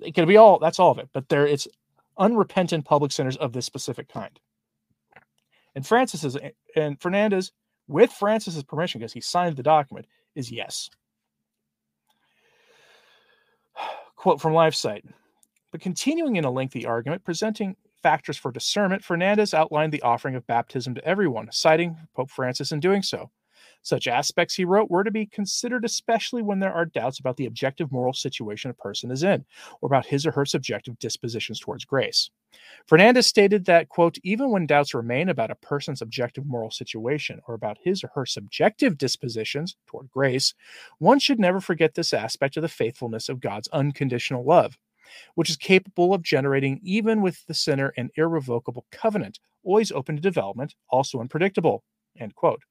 It 0.00 0.14
can 0.14 0.26
be 0.26 0.36
all 0.36 0.58
that's 0.58 0.78
all 0.78 0.90
of 0.90 0.98
it. 0.98 1.08
But 1.12 1.28
there 1.28 1.46
it's 1.46 1.68
unrepentant 2.18 2.84
public 2.84 3.12
sinners 3.12 3.36
of 3.36 3.52
this 3.52 3.66
specific 3.66 4.08
kind. 4.08 4.38
And 5.74 5.86
Francis 5.86 6.24
is 6.24 6.38
and 6.76 7.00
Fernandez, 7.00 7.52
with 7.88 8.12
Francis's 8.12 8.62
permission, 8.62 9.00
because 9.00 9.12
he 9.12 9.20
signed 9.20 9.56
the 9.56 9.62
document, 9.62 10.06
is 10.34 10.50
yes. 10.50 10.90
Quote 14.16 14.40
from 14.40 14.52
LifeSite. 14.52 15.04
But 15.72 15.80
continuing 15.80 16.36
in 16.36 16.44
a 16.44 16.50
lengthy 16.50 16.86
argument, 16.86 17.24
presenting 17.24 17.76
factors 18.04 18.36
for 18.36 18.52
discernment, 18.52 19.02
Fernandez 19.02 19.54
outlined 19.54 19.90
the 19.90 20.02
offering 20.02 20.34
of 20.34 20.46
baptism 20.46 20.94
to 20.94 21.04
everyone, 21.08 21.48
citing 21.50 21.96
Pope 22.14 22.30
Francis 22.30 22.70
in 22.70 22.78
doing 22.78 23.02
so. 23.02 23.30
Such 23.80 24.06
aspects, 24.06 24.54
he 24.54 24.66
wrote, 24.66 24.90
were 24.90 25.04
to 25.04 25.10
be 25.10 25.24
considered 25.24 25.86
especially 25.86 26.42
when 26.42 26.58
there 26.58 26.72
are 26.72 26.84
doubts 26.84 27.18
about 27.18 27.38
the 27.38 27.46
objective 27.46 27.90
moral 27.90 28.12
situation 28.12 28.70
a 28.70 28.74
person 28.74 29.10
is 29.10 29.22
in, 29.22 29.46
or 29.80 29.86
about 29.86 30.04
his 30.04 30.26
or 30.26 30.32
her 30.32 30.44
subjective 30.44 30.98
dispositions 30.98 31.58
towards 31.58 31.86
grace. 31.86 32.30
Fernandez 32.86 33.26
stated 33.26 33.64
that, 33.64 33.88
quote, 33.88 34.18
even 34.22 34.50
when 34.50 34.66
doubts 34.66 34.92
remain 34.92 35.30
about 35.30 35.50
a 35.50 35.54
person's 35.54 36.02
objective 36.02 36.44
moral 36.44 36.70
situation 36.70 37.40
or 37.48 37.54
about 37.54 37.78
his 37.82 38.04
or 38.04 38.10
her 38.14 38.26
subjective 38.26 38.98
dispositions 38.98 39.76
toward 39.86 40.10
grace, 40.10 40.52
one 40.98 41.18
should 41.18 41.40
never 41.40 41.60
forget 41.60 41.94
this 41.94 42.12
aspect 42.12 42.58
of 42.58 42.62
the 42.62 42.68
faithfulness 42.68 43.30
of 43.30 43.40
God's 43.40 43.68
unconditional 43.68 44.44
love, 44.44 44.76
which 45.34 45.50
is 45.50 45.56
capable 45.56 46.14
of 46.14 46.22
generating, 46.22 46.80
even 46.82 47.20
with 47.20 47.44
the 47.46 47.54
sinner, 47.54 47.92
an 47.96 48.10
irrevocable 48.16 48.86
covenant, 48.90 49.38
always 49.62 49.92
open 49.92 50.16
to 50.16 50.22
development, 50.22 50.74
also 50.90 51.20
unpredictable, 51.20 51.84
end 52.18 52.34
quote. 52.34 52.62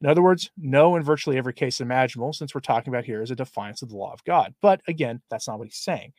In 0.00 0.08
other 0.08 0.22
words, 0.22 0.50
no 0.56 0.94
in 0.96 1.02
virtually 1.02 1.38
every 1.38 1.52
case 1.52 1.80
imaginable, 1.80 2.32
since 2.32 2.54
we're 2.54 2.60
talking 2.60 2.92
about 2.92 3.04
here 3.04 3.22
is 3.22 3.30
a 3.30 3.36
defiance 3.36 3.82
of 3.82 3.88
the 3.88 3.96
law 3.96 4.12
of 4.12 4.22
God. 4.24 4.54
But 4.62 4.80
again, 4.86 5.20
that's 5.28 5.48
not 5.48 5.58
what 5.58 5.66
he's 5.66 5.76
saying. 5.76 6.12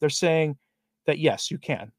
They're 0.00 0.08
saying 0.08 0.58
that 1.06 1.18
yes, 1.18 1.50
you 1.50 1.58
can. 1.58 1.92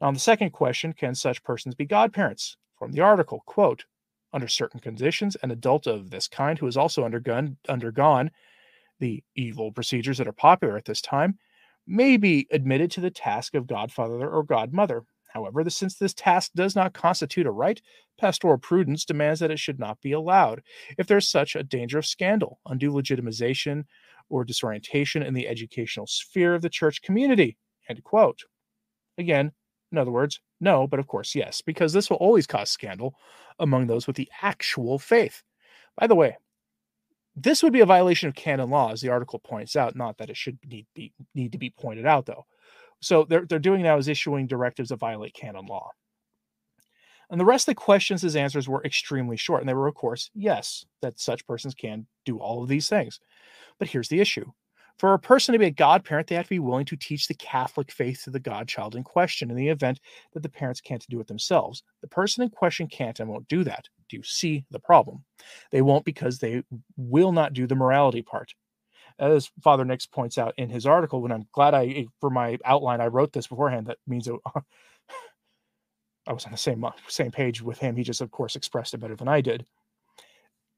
Now, 0.00 0.08
on 0.08 0.14
the 0.14 0.20
second 0.20 0.50
question, 0.50 0.92
can 0.92 1.14
such 1.14 1.42
persons 1.42 1.74
be 1.74 1.86
godparents? 1.86 2.56
From 2.78 2.92
the 2.92 3.00
article, 3.00 3.42
quote, 3.46 3.86
under 4.32 4.48
certain 4.48 4.80
conditions, 4.80 5.36
an 5.42 5.50
adult 5.50 5.86
of 5.86 6.10
this 6.10 6.28
kind 6.28 6.58
who 6.58 6.66
has 6.66 6.76
also 6.76 7.04
undergone 7.04 7.56
undergone 7.68 8.30
the 9.00 9.22
evil 9.34 9.72
procedures 9.72 10.18
that 10.18 10.28
are 10.28 10.32
popular 10.32 10.76
at 10.76 10.84
this 10.84 11.00
time 11.00 11.38
may 11.86 12.16
be 12.16 12.46
admitted 12.50 12.90
to 12.92 13.00
the 13.00 13.10
task 13.10 13.54
of 13.54 13.66
godfather 13.66 14.28
or 14.28 14.42
godmother. 14.42 15.04
However, 15.28 15.68
since 15.68 15.96
this 15.96 16.14
task 16.14 16.52
does 16.54 16.74
not 16.74 16.94
constitute 16.94 17.46
a 17.46 17.50
right, 17.50 17.80
pastoral 18.18 18.58
prudence 18.58 19.04
demands 19.04 19.40
that 19.40 19.50
it 19.50 19.58
should 19.58 19.78
not 19.78 20.00
be 20.00 20.12
allowed 20.12 20.62
if 20.98 21.06
there 21.06 21.18
is 21.18 21.28
such 21.28 21.54
a 21.54 21.62
danger 21.62 21.98
of 21.98 22.06
scandal, 22.06 22.58
undue 22.66 22.90
legitimization, 22.90 23.84
or 24.28 24.44
disorientation 24.44 25.22
in 25.22 25.34
the 25.34 25.46
educational 25.46 26.06
sphere 26.06 26.54
of 26.54 26.62
the 26.62 26.70
church 26.70 27.02
community. 27.02 27.56
End 27.88 28.02
quote. 28.02 28.40
Again, 29.18 29.52
in 29.92 29.98
other 29.98 30.10
words, 30.10 30.40
no, 30.60 30.86
but 30.86 30.98
of 30.98 31.06
course, 31.06 31.34
yes, 31.34 31.60
because 31.60 31.92
this 31.92 32.10
will 32.10 32.16
always 32.16 32.46
cause 32.46 32.70
scandal 32.70 33.14
among 33.58 33.86
those 33.86 34.06
with 34.06 34.16
the 34.16 34.28
actual 34.42 34.98
faith. 34.98 35.42
By 35.96 36.06
the 36.06 36.14
way, 36.14 36.36
this 37.36 37.62
would 37.62 37.72
be 37.72 37.80
a 37.80 37.86
violation 37.86 38.28
of 38.28 38.34
canon 38.34 38.70
law, 38.70 38.90
as 38.92 39.02
the 39.02 39.10
article 39.10 39.38
points 39.38 39.76
out. 39.76 39.94
Not 39.94 40.18
that 40.18 40.30
it 40.30 40.36
should 40.36 40.58
need, 40.66 40.86
be, 40.94 41.12
need 41.34 41.52
to 41.52 41.58
be 41.58 41.70
pointed 41.70 42.06
out, 42.06 42.26
though. 42.26 42.46
So 43.00 43.24
they're 43.28 43.44
they're 43.46 43.58
doing 43.58 43.82
now 43.82 43.98
is 43.98 44.08
issuing 44.08 44.46
directives 44.46 44.88
that 44.88 44.96
violate 44.96 45.34
canon 45.34 45.66
law. 45.66 45.90
And 47.28 47.40
the 47.40 47.44
rest 47.44 47.68
of 47.68 47.74
the 47.74 47.80
questions, 47.80 48.22
his 48.22 48.36
answers 48.36 48.68
were 48.68 48.84
extremely 48.84 49.36
short. 49.36 49.60
And 49.60 49.68
they 49.68 49.74
were, 49.74 49.88
of 49.88 49.94
course, 49.94 50.30
yes, 50.34 50.86
that 51.02 51.18
such 51.18 51.46
persons 51.46 51.74
can 51.74 52.06
do 52.24 52.38
all 52.38 52.62
of 52.62 52.68
these 52.68 52.88
things. 52.88 53.20
But 53.78 53.88
here's 53.88 54.08
the 54.08 54.20
issue 54.20 54.50
for 54.98 55.14
a 55.14 55.18
person 55.18 55.52
to 55.52 55.58
be 55.58 55.66
a 55.66 55.70
godparent, 55.70 56.26
they 56.26 56.34
have 56.34 56.46
to 56.46 56.50
be 56.50 56.58
willing 56.58 56.86
to 56.86 56.96
teach 56.96 57.28
the 57.28 57.34
Catholic 57.34 57.90
faith 57.92 58.22
to 58.24 58.30
the 58.30 58.40
godchild 58.40 58.96
in 58.96 59.04
question 59.04 59.50
in 59.50 59.56
the 59.56 59.68
event 59.68 60.00
that 60.32 60.42
the 60.42 60.48
parents 60.48 60.80
can't 60.80 61.06
do 61.08 61.20
it 61.20 61.26
themselves. 61.26 61.82
The 62.00 62.08
person 62.08 62.42
in 62.42 62.50
question 62.50 62.86
can't 62.86 63.20
and 63.20 63.28
won't 63.28 63.48
do 63.48 63.64
that. 63.64 63.88
Do 64.08 64.16
you 64.16 64.22
see 64.22 64.64
the 64.70 64.78
problem? 64.78 65.24
They 65.70 65.82
won't 65.82 66.04
because 66.04 66.38
they 66.38 66.62
will 66.96 67.32
not 67.32 67.52
do 67.52 67.66
the 67.66 67.74
morality 67.74 68.22
part 68.22 68.52
as 69.18 69.50
Father 69.62 69.84
Nix 69.84 70.06
points 70.06 70.38
out 70.38 70.54
in 70.56 70.68
his 70.68 70.86
article, 70.86 71.22
when 71.22 71.32
I'm 71.32 71.46
glad 71.52 71.74
I, 71.74 71.86
eh, 71.86 72.04
for 72.20 72.30
my 72.30 72.58
outline, 72.64 73.00
I 73.00 73.06
wrote 73.06 73.32
this 73.32 73.46
beforehand. 73.46 73.86
That 73.86 73.98
means 74.06 74.28
it, 74.28 74.34
I 76.26 76.32
was 76.32 76.44
on 76.44 76.52
the 76.52 76.58
same 76.58 76.84
uh, 76.84 76.90
same 77.08 77.30
page 77.30 77.62
with 77.62 77.78
him. 77.78 77.96
He 77.96 78.02
just, 78.02 78.20
of 78.20 78.30
course, 78.30 78.56
expressed 78.56 78.94
it 78.94 78.98
better 78.98 79.16
than 79.16 79.28
I 79.28 79.40
did. 79.40 79.64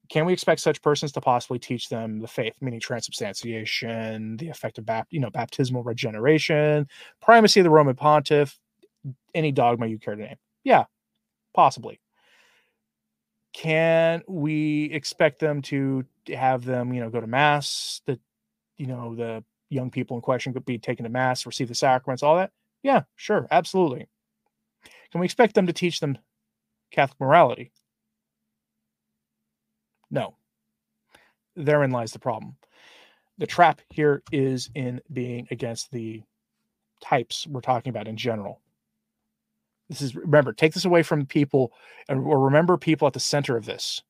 Can 0.08 0.24
we 0.24 0.32
expect 0.32 0.60
such 0.62 0.80
persons 0.80 1.12
to 1.12 1.20
possibly 1.20 1.58
teach 1.58 1.88
them 1.90 2.18
the 2.20 2.28
faith, 2.28 2.54
meaning 2.60 2.80
transubstantiation, 2.80 4.38
the 4.38 4.48
effect 4.48 4.78
of 4.78 4.84
bapt- 4.84 5.08
you 5.10 5.20
know, 5.20 5.30
baptismal 5.30 5.82
regeneration, 5.82 6.88
primacy 7.20 7.60
of 7.60 7.64
the 7.64 7.70
Roman 7.70 7.94
Pontiff, 7.94 8.58
any 9.34 9.52
dogma 9.52 9.86
you 9.86 9.98
care 9.98 10.16
to 10.16 10.22
name? 10.22 10.36
Yeah, 10.64 10.84
possibly. 11.54 12.00
Can 13.52 14.22
we 14.28 14.84
expect 14.92 15.40
them 15.40 15.62
to 15.62 16.04
have 16.28 16.64
them, 16.64 16.92
you 16.92 17.00
know, 17.00 17.10
go 17.10 17.20
to 17.20 17.26
mass, 17.26 18.00
the 18.06 18.18
you 18.78 18.86
know, 18.86 19.14
the 19.14 19.44
young 19.70 19.90
people 19.90 20.16
in 20.16 20.22
question 20.22 20.52
could 20.52 20.64
be 20.64 20.78
taken 20.78 21.04
to 21.04 21.10
mass, 21.10 21.46
receive 21.46 21.68
the 21.68 21.74
sacraments, 21.74 22.22
all 22.22 22.36
that? 22.36 22.52
Yeah, 22.82 23.02
sure, 23.16 23.48
absolutely. 23.50 24.08
Can 25.10 25.20
we 25.20 25.26
expect 25.26 25.54
them 25.54 25.66
to 25.66 25.72
teach 25.72 26.00
them 26.00 26.18
Catholic 26.90 27.20
morality? 27.20 27.72
No. 30.10 30.34
Therein 31.56 31.90
lies 31.90 32.12
the 32.12 32.18
problem. 32.18 32.56
The 33.38 33.46
trap 33.46 33.80
here 33.90 34.22
is 34.32 34.70
in 34.74 35.00
being 35.12 35.46
against 35.50 35.90
the 35.92 36.22
types 37.00 37.46
we're 37.46 37.60
talking 37.60 37.90
about 37.90 38.08
in 38.08 38.16
general. 38.16 38.60
This 39.88 40.02
is 40.02 40.14
remember, 40.14 40.52
take 40.52 40.74
this 40.74 40.84
away 40.84 41.02
from 41.02 41.26
people 41.26 41.72
and 42.08 42.20
or 42.20 42.40
remember 42.40 42.76
people 42.76 43.06
at 43.06 43.14
the 43.14 43.20
center 43.20 43.56
of 43.56 43.64
this. 43.64 44.02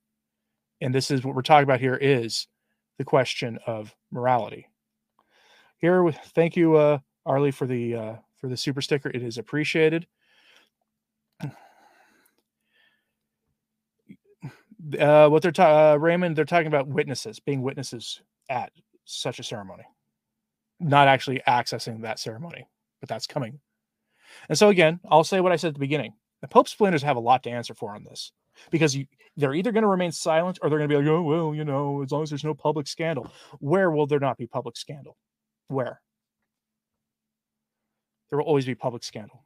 And 0.80 0.94
this 0.94 1.10
is 1.10 1.24
what 1.24 1.34
we're 1.34 1.42
talking 1.42 1.64
about 1.64 1.80
here 1.80 1.96
is 1.96 2.48
the 2.98 3.04
question 3.04 3.58
of 3.66 3.94
morality. 4.10 4.68
Here, 5.78 6.10
thank 6.10 6.56
you, 6.56 6.76
uh, 6.76 6.98
Arlie, 7.24 7.52
for 7.52 7.66
the 7.66 7.94
uh, 7.94 8.14
for 8.36 8.48
the 8.48 8.56
super 8.56 8.80
sticker. 8.80 9.10
It 9.10 9.22
is 9.22 9.38
appreciated. 9.38 10.06
Uh, 14.98 15.28
what 15.28 15.42
they're 15.42 15.52
talking, 15.52 15.76
uh, 15.76 15.96
Raymond, 15.96 16.36
they're 16.36 16.44
talking 16.44 16.68
about 16.68 16.88
witnesses, 16.88 17.40
being 17.40 17.62
witnesses 17.62 18.22
at 18.48 18.72
such 19.04 19.38
a 19.38 19.42
ceremony, 19.42 19.84
not 20.78 21.08
actually 21.08 21.40
accessing 21.48 22.02
that 22.02 22.18
ceremony, 22.18 22.66
but 23.00 23.08
that's 23.08 23.26
coming. 23.26 23.60
And 24.48 24.58
so 24.58 24.68
again, 24.68 25.00
I'll 25.10 25.24
say 25.24 25.40
what 25.40 25.52
I 25.52 25.56
said 25.56 25.68
at 25.68 25.74
the 25.74 25.80
beginning: 25.80 26.12
the 26.42 26.48
Pope 26.48 26.68
splainers 26.68 27.02
have 27.02 27.16
a 27.16 27.20
lot 27.20 27.42
to 27.44 27.50
answer 27.50 27.74
for 27.74 27.94
on 27.94 28.04
this. 28.04 28.32
because 28.70 28.96
you, 28.96 29.06
they're 29.36 29.54
either 29.54 29.72
going 29.72 29.82
to 29.82 29.88
remain 29.88 30.12
silent 30.12 30.58
or 30.62 30.68
they're 30.68 30.78
going 30.78 30.88
to 30.88 30.94
be 30.94 31.02
like, 31.02 31.10
oh, 31.10 31.22
well, 31.22 31.54
you 31.54 31.64
know, 31.64 32.02
as 32.02 32.10
long 32.10 32.22
as 32.22 32.30
there's 32.30 32.44
no 32.44 32.54
public 32.54 32.86
scandal. 32.86 33.30
Where 33.60 33.90
will 33.90 34.06
there 34.06 34.20
not 34.20 34.36
be 34.36 34.46
public 34.46 34.76
scandal? 34.76 35.16
Where? 35.68 36.00
There 38.30 38.38
will 38.38 38.46
always 38.46 38.66
be 38.66 38.74
public 38.74 39.04
scandal. 39.04 39.44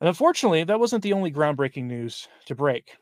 And 0.00 0.08
unfortunately, 0.08 0.64
that 0.64 0.78
wasn't 0.78 1.02
the 1.02 1.12
only 1.12 1.32
groundbreaking 1.32 1.84
news 1.84 2.28
to 2.46 2.54
break. 2.54 2.96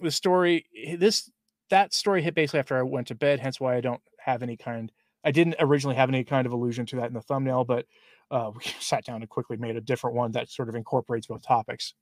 The 0.00 0.10
story, 0.10 0.66
this 0.98 1.30
that 1.70 1.94
story 1.94 2.22
hit 2.22 2.34
basically 2.34 2.60
after 2.60 2.76
I 2.76 2.82
went 2.82 3.08
to 3.08 3.14
bed, 3.14 3.40
hence 3.40 3.60
why 3.60 3.76
I 3.76 3.80
don't 3.80 4.00
have 4.18 4.42
any 4.42 4.56
kind. 4.56 4.92
I 5.24 5.30
didn't 5.32 5.56
originally 5.58 5.96
have 5.96 6.08
any 6.08 6.22
kind 6.22 6.46
of 6.46 6.52
allusion 6.52 6.86
to 6.86 6.96
that 6.96 7.08
in 7.08 7.14
the 7.14 7.20
thumbnail, 7.20 7.64
but 7.64 7.86
uh, 8.30 8.50
we 8.56 8.62
sat 8.80 9.04
down 9.04 9.22
and 9.22 9.28
quickly 9.28 9.56
made 9.56 9.76
a 9.76 9.80
different 9.80 10.16
one 10.16 10.32
that 10.32 10.50
sort 10.50 10.68
of 10.68 10.74
incorporates 10.74 11.26
both 11.26 11.42
topics. 11.42 11.94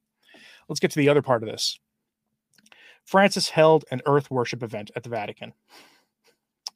Let's 0.68 0.80
get 0.80 0.90
to 0.92 0.98
the 0.98 1.08
other 1.08 1.22
part 1.22 1.42
of 1.42 1.48
this. 1.48 1.78
Francis 3.04 3.50
held 3.50 3.84
an 3.90 4.00
Earth 4.06 4.30
worship 4.30 4.62
event 4.62 4.90
at 4.96 5.02
the 5.02 5.10
Vatican. 5.10 5.52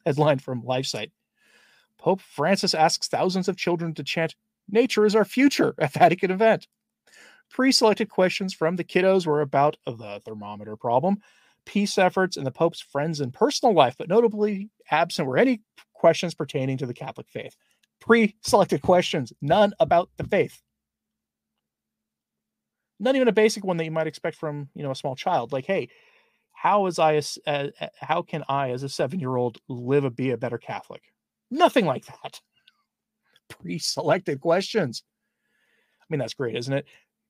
Headline 0.05 0.39
from 0.39 0.63
LifeSite 0.63 1.11
Pope 1.99 2.21
Francis 2.21 2.73
asks 2.73 3.07
thousands 3.07 3.47
of 3.47 3.57
children 3.57 3.93
to 3.93 4.03
chant, 4.03 4.35
Nature 4.69 5.05
is 5.05 5.15
our 5.15 5.25
future 5.25 5.75
at 5.79 5.93
Vatican 5.93 6.31
event. 6.31 6.67
Pre 7.49 7.71
selected 7.71 8.09
questions 8.09 8.53
from 8.53 8.75
the 8.75 8.83
kiddos 8.83 9.25
were 9.25 9.41
about 9.41 9.77
the 9.85 10.21
thermometer 10.23 10.75
problem, 10.75 11.17
peace 11.65 11.97
efforts, 11.97 12.37
and 12.37 12.45
the 12.45 12.51
Pope's 12.51 12.81
friends 12.81 13.19
and 13.19 13.33
personal 13.33 13.73
life, 13.73 13.95
but 13.97 14.07
notably 14.09 14.69
absent 14.91 15.27
were 15.27 15.37
any 15.37 15.61
questions 15.93 16.33
pertaining 16.33 16.77
to 16.77 16.85
the 16.85 16.93
Catholic 16.93 17.27
faith. 17.27 17.55
Pre 17.99 18.35
selected 18.41 18.81
questions, 18.81 19.33
none 19.41 19.73
about 19.79 20.09
the 20.17 20.23
faith. 20.23 20.61
Not 22.99 23.15
even 23.15 23.27
a 23.27 23.33
basic 23.33 23.63
one 23.63 23.77
that 23.77 23.85
you 23.85 23.91
might 23.91 24.07
expect 24.07 24.35
from 24.37 24.69
you 24.75 24.83
know 24.83 24.91
a 24.91 24.95
small 24.95 25.15
child. 25.15 25.51
Like, 25.51 25.65
hey, 25.65 25.89
how 26.53 26.85
is 26.85 26.99
I 26.99 27.21
uh, 27.47 27.67
how 27.99 28.21
can 28.21 28.43
I 28.47 28.71
as 28.71 28.83
a 28.83 28.89
seven 28.89 29.19
year 29.19 29.37
old 29.37 29.57
live 29.67 30.03
a 30.03 30.09
be 30.09 30.31
a 30.31 30.37
better 30.37 30.57
Catholic? 30.57 31.03
Nothing 31.49 31.85
like 31.85 32.05
that. 32.05 32.41
Pre-selected 33.49 34.39
questions. 34.41 35.03
I 36.01 36.05
mean, 36.09 36.19
that's 36.19 36.33
great, 36.33 36.55
isn't 36.55 36.73
it? 36.73 36.85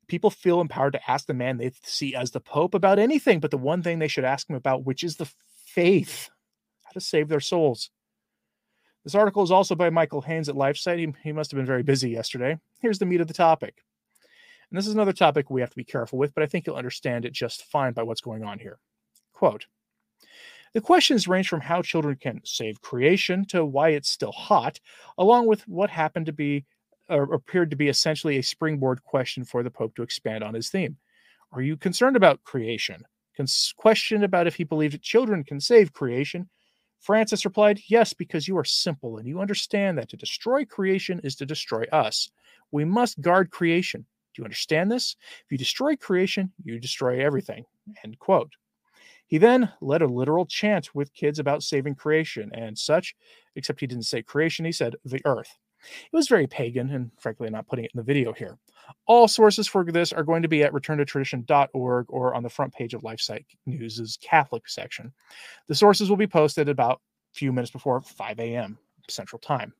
People 0.10 0.32
feel 0.32 0.60
empowered 0.60 0.94
to 0.94 1.10
ask 1.12 1.28
the 1.28 1.34
man 1.34 1.58
they 1.58 1.72
see 1.84 2.16
as 2.16 2.32
the 2.32 2.39
Pope 2.39 2.74
about 2.74 3.00
anything, 3.00 3.39
but 3.39 3.51
the 3.51 3.58
one 3.58 3.82
thing 3.84 4.00
they 4.00 4.08
should 4.08 4.25
ask 4.25 4.50
him 4.50 4.56
about, 4.56 4.84
which 4.84 5.04
is 5.04 5.16
the 5.16 5.32
faith, 5.66 6.30
how 6.84 6.92
to 6.92 7.00
save 7.00 7.30
their 7.30 7.39
souls. 7.39 7.92
This 9.04 9.16
article 9.16 9.44
is 9.44 9.51
also 9.51 9.75
by 9.75 9.89
Michael 9.89 10.22
Haynes 10.22 10.50
at 10.50 10.56
LifeSite. 10.56 10.98
He, 10.98 11.13
he 11.24 11.32
must 11.32 11.51
have 11.51 11.58
been 11.58 11.66
very 11.66 11.84
busy 11.84 12.10
yesterday. 12.10 12.58
Here's 12.82 13.00
the 13.00 13.06
meat 13.06 13.22
of 13.22 13.28
the 13.28 13.34
topic. 13.34 13.84
And 14.70 14.78
this 14.78 14.88
is 14.88 14.94
another 14.94 15.13
topic 15.13 15.50
we 15.50 15.62
have 15.62 15.70
to 15.70 15.75
be 15.75 15.84
careful 15.84 16.20
with, 16.20 16.34
but 16.34 16.44
I 16.44 16.48
think 16.48 16.66
you'll 16.66 16.75
understand 16.75 17.24
it 17.24 17.34
just 17.34 17.66
fine 17.66 17.94
by 17.94 18.04
what's 18.04 18.22
going 18.22 18.44
on 18.44 18.60
here. 18.60 18.80
Quote 19.32 19.68
The 20.74 20.82
questions 20.82 21.28
range 21.28 21.48
from 21.48 21.62
how 21.62 21.82
children 21.82 22.18
can 22.20 22.42
save 22.44 22.82
creation 22.82 23.46
to 23.46 23.63
why 23.63 23.89
it's 23.89 24.10
still 24.10 24.32
hot, 24.32 24.80
along 25.18 25.48
with 25.48 25.68
what 25.68 25.92
happened 25.92 26.25
to 26.25 26.34
be 26.34 26.66
appeared 27.10 27.70
to 27.72 27.75
be 27.75 27.89
essentially 27.89 28.38
a 28.38 28.44
springboard 28.44 29.04
question 29.04 29.44
for 29.44 29.63
the 29.63 29.72
Pope 29.72 29.96
to 29.96 30.04
expand 30.04 30.44
on 30.44 30.54
his 30.54 30.70
theme. 30.70 30.98
Are 31.51 31.62
you 31.62 31.78
concerned 31.78 32.16
about 32.16 32.44
creation? 32.44 33.04
Question 33.78 34.24
about 34.24 34.48
if 34.48 34.56
he 34.56 34.63
believed 34.66 34.94
that 34.94 35.01
children 35.01 35.44
can 35.44 35.62
save 35.62 35.94
creation. 35.94 36.50
Francis 37.00 37.46
replied, 37.46 37.80
Yes, 37.88 38.12
because 38.12 38.48
you 38.48 38.58
are 38.58 38.66
simple 38.66 39.18
and 39.18 39.28
you 39.28 39.39
understand 39.39 39.98
that 39.98 40.10
to 40.10 40.18
destroy 40.18 40.66
creation 40.66 41.22
is 41.24 41.36
to 41.38 41.46
destroy 41.46 41.84
us. 41.94 42.30
We 42.72 42.84
must 42.84 43.22
guard 43.22 43.50
creation. 43.50 44.01
Do 44.36 44.42
you 44.42 44.44
understand 44.44 44.92
this? 44.92 45.16
If 45.46 45.51
you 45.51 45.58
destroy 45.58 45.96
creation, 45.96 46.51
you 46.63 46.80
destroy 46.80 47.24
everything. 47.24 47.66
End 48.04 48.20
quote. 48.20 48.51
He 49.25 49.38
then 49.38 49.72
led 49.80 50.01
a 50.01 50.08
literal 50.08 50.46
chant 50.46 50.94
with 50.94 51.13
kids 51.13 51.39
about 51.39 51.63
saving 51.63 51.96
creation 51.96 52.51
and 52.54 52.78
such, 52.78 53.16
except 53.56 53.80
he 53.80 53.88
didn't 53.88 54.06
say 54.06 54.22
creation, 54.22 54.66
he 54.66 54.72
said 54.72 54.96
the 55.06 55.22
earth. 55.24 55.58
It 55.81 56.15
was 56.15 56.27
very 56.27 56.48
pagan, 56.48 56.89
and 56.89 57.11
frankly, 57.20 57.48
I'm 57.48 57.53
not 57.53 57.68
putting 57.68 57.85
it 57.85 57.92
in 57.94 57.98
the 57.98 58.03
video 58.03 58.33
here. 58.33 58.57
All 59.05 59.27
sources 59.27 59.68
for 59.68 59.83
this 59.83 60.11
are 60.11 60.24
going 60.24 60.42
to 60.42 60.48
be 60.48 60.63
at 60.63 60.74
returntotradition.org 60.74 62.05
or 62.09 62.33
on 62.33 62.44
the 62.44 62.50
front 62.50 62.74
page 62.74 62.94
of 62.94 63.01
LifeSite 63.01 63.46
News' 63.65 64.18
Catholic 64.22 64.68
section. 64.68 65.13
The 65.68 65.75
sources 65.75 66.09
will 66.09 66.18
be 66.18 66.27
posted 66.27 66.70
about 66.70 67.01
a 67.33 67.37
few 67.37 67.51
minutes 67.51 67.72
before 67.72 68.01
5 68.01 68.39
a.m. 68.39 68.77
Central 69.09 69.39
Time. 69.39 69.74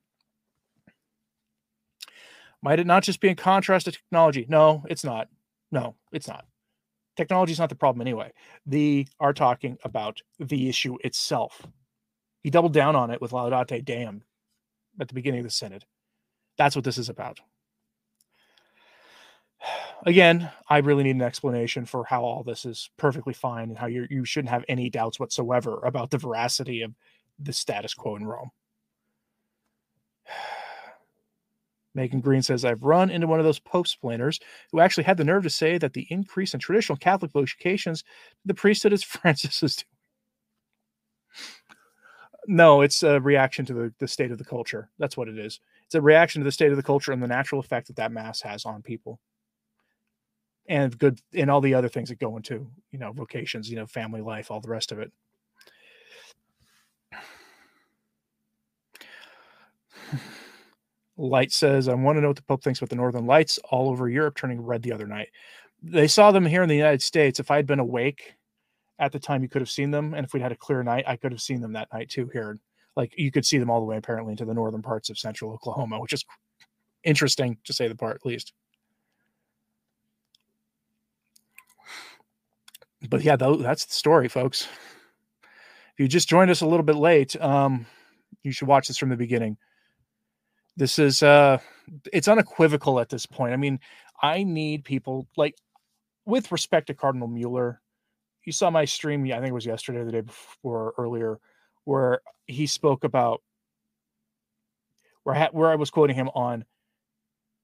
Might 2.62 2.80
it 2.80 2.88
not 2.88 3.04
just 3.04 3.22
be 3.22 3.30
in 3.30 3.36
contrast 3.36 3.86
to 3.86 3.92
technology? 3.92 4.46
No, 4.50 4.84
it's 4.90 5.04
not. 5.04 5.30
No, 5.72 5.96
it's 6.12 6.28
not 6.28 6.46
technology 7.20 7.52
is 7.52 7.60
not 7.60 7.68
the 7.68 7.76
problem 7.76 8.00
anyway. 8.00 8.32
They 8.66 9.06
are 9.20 9.34
talking 9.34 9.78
about 9.84 10.22
the 10.40 10.70
issue 10.70 10.98
itself. 11.04 11.68
He 12.44 12.50
doubled 12.50 12.72
down 12.72 12.96
on 12.96 13.12
it 13.12 13.20
with 13.20 13.32
Laudate 13.32 13.84
Deum 13.84 14.24
at 15.00 15.08
the 15.08 15.14
beginning 15.14 15.40
of 15.40 15.46
the 15.46 15.52
Synod. 15.52 15.86
That's 16.58 16.76
what 16.76 16.86
this 16.86 16.98
is 16.98 17.10
about. 17.10 17.40
Again, 20.06 20.50
I 20.70 20.78
really 20.78 21.04
need 21.04 21.16
an 21.16 21.22
explanation 21.22 21.86
for 21.86 22.06
how 22.06 22.24
all 22.24 22.44
this 22.44 22.66
is 22.66 22.90
perfectly 22.98 23.34
fine 23.34 23.70
and 23.70 23.78
how 23.78 23.88
you 23.88 24.08
you 24.10 24.24
shouldn't 24.24 24.52
have 24.52 24.64
any 24.70 24.90
doubts 24.90 25.20
whatsoever 25.20 25.82
about 25.84 26.10
the 26.10 26.18
veracity 26.18 26.82
of 26.82 26.94
the 27.38 27.52
status 27.52 27.94
quo 27.94 28.16
in 28.16 28.26
Rome. 28.26 28.52
Megan 31.96 32.22
Green 32.22 32.42
says, 32.44 32.64
I've 32.64 32.84
run 32.84 33.10
into 33.10 33.28
one 33.28 33.40
of 33.40 33.46
those 33.46 33.60
Pope 33.60 33.88
splainers 33.88 34.40
who 34.72 34.80
actually 34.80 35.04
had 35.06 35.18
the 35.18 35.24
nerve 35.24 35.44
to 35.44 35.50
say 35.50 35.78
that 35.80 35.94
the 35.94 36.08
increase 36.10 36.54
in 36.54 36.60
traditional 36.60 36.98
Catholic 36.98 37.32
vocations 37.32 38.04
the 38.46 38.54
priesthood 38.54 38.94
is 38.94 39.04
Francis 39.06 39.62
is 39.64 39.76
doing. 39.78 39.99
No, 42.52 42.82
it's 42.82 43.04
a 43.04 43.22
reaction 43.22 43.64
to 43.66 43.76
the, 43.76 43.94
the 44.00 44.08
state 44.08 44.32
of 44.32 44.40
the 44.40 44.44
culture. 44.44 44.90
That's 44.98 45.16
what 45.16 45.28
it 45.28 45.38
is. 45.38 45.60
It's 45.86 45.94
a 45.94 46.02
reaction 46.02 46.42
to 46.42 46.46
the 46.46 46.52
state 46.52 46.72
of 46.72 46.78
the 46.78 46.84
culture 46.84 47.12
and 47.12 47.22
the 47.22 47.28
natural 47.28 47.62
effect 47.62 47.86
that 47.88 47.98
that 47.98 48.12
mass 48.12 48.42
has 48.42 48.66
on 48.66 48.82
people. 48.82 49.20
And 50.68 50.98
good, 50.98 51.20
and 51.32 51.52
all 51.52 51.62
the 51.62 51.76
other 51.76 51.90
things 51.90 52.10
that 52.10 52.18
go 52.18 52.38
into, 52.38 52.66
you 52.92 52.98
know, 52.98 53.12
vocations, 53.12 53.70
you 53.70 53.76
know, 53.76 53.86
family 53.86 54.22
life, 54.22 54.50
all 54.50 54.62
the 54.62 54.70
rest 54.70 54.92
of 54.92 54.98
it. 54.98 55.12
Light 61.18 61.52
says, 61.52 61.88
I 61.88 61.94
want 61.94 62.18
to 62.18 62.22
know 62.22 62.30
what 62.30 62.38
the 62.38 62.42
Pope 62.42 62.64
thinks 62.64 62.80
about 62.80 62.90
the 62.90 62.96
Northern 62.96 63.28
Lights 63.28 63.60
all 63.70 63.92
over 63.92 64.10
Europe 64.10 64.36
turning 64.36 64.60
red 64.60 64.82
the 64.82 64.94
other 64.94 65.06
night. 65.06 65.30
They 65.84 66.08
saw 66.08 66.32
them 66.32 66.48
here 66.48 66.64
in 66.64 66.70
the 66.70 66.76
United 66.76 67.04
States. 67.04 67.40
If 67.40 67.52
I 67.52 67.58
had 67.58 67.68
been 67.68 67.78
awake 67.78 68.39
at 69.00 69.12
the 69.12 69.20
time, 69.20 69.42
you 69.42 69.50
could 69.50 69.62
have 69.62 69.70
seen 69.70 69.92
them. 69.92 70.14
And 70.14 70.26
if 70.26 70.34
we'd 70.34 70.42
had 70.42 70.52
a 70.52 70.58
clear 70.58 70.84
night, 70.84 71.06
I 71.08 71.16
could 71.16 71.32
have 71.32 71.42
seen 71.42 71.62
them 71.62 71.74
that 71.74 71.88
night 71.94 72.10
too 72.10 72.30
here. 72.32 72.58
Like 72.96 73.14
you 73.18 73.32
could 73.32 73.46
see 73.46 73.58
them 73.58 73.70
all 73.70 73.80
the 73.80 73.86
way 73.86 73.98
apparently 73.98 74.32
into 74.32 74.46
the 74.46 74.54
northern 74.54 74.82
parts 74.82 75.10
of 75.10 75.18
central 75.18 75.52
Oklahoma, 75.54 76.00
which 76.00 76.14
is 76.14 76.26
interesting 77.04 77.58
to 77.64 77.74
say 77.74 77.88
the 77.88 77.96
part 77.96 78.16
at 78.16 78.26
least. 78.26 78.54
But 83.10 83.24
yeah, 83.24 83.38
that's 83.38 83.86
the 83.86 83.94
story, 83.94 84.28
folks. 84.28 84.68
If 85.94 86.00
you 86.00 86.08
just 86.08 86.28
joined 86.28 86.52
us 86.52 86.62
a 86.62 86.68
little 86.68 86.84
bit 86.84 86.98
late, 86.98 87.40
um, 87.42 87.86
you 88.44 88.52
should 88.52 88.68
watch 88.68 88.90
this 88.90 88.98
from 88.98 89.10
the 89.10 89.16
beginning 89.16 89.58
this 90.80 90.98
is 90.98 91.22
uh 91.22 91.58
it's 92.14 92.28
unequivocal 92.28 93.00
at 93.00 93.10
this 93.10 93.26
point. 93.26 93.54
I 93.54 93.58
mean, 93.58 93.80
I 94.24 94.44
need 94.44 94.86
people 94.86 95.28
like 95.38 95.56
with 96.26 96.52
respect 96.52 96.88
to 96.88 96.94
Cardinal 96.94 97.28
Mueller. 97.28 97.82
You 98.50 98.54
saw 98.54 98.72
my 98.72 98.86
stream, 98.86 99.26
I 99.26 99.36
think 99.36 99.50
it 99.50 99.54
was 99.54 99.68
yesterday, 99.68 100.00
or 100.00 100.06
the 100.06 100.12
day 100.12 100.22
before, 100.22 100.96
earlier, 100.98 101.40
where 101.84 102.22
he 102.48 102.66
spoke 102.66 103.04
about 103.04 103.44
where 105.22 105.36
I, 105.36 105.50
where 105.52 105.70
I 105.70 105.76
was 105.76 105.92
quoting 105.92 106.16
him 106.16 106.30
on 106.30 106.66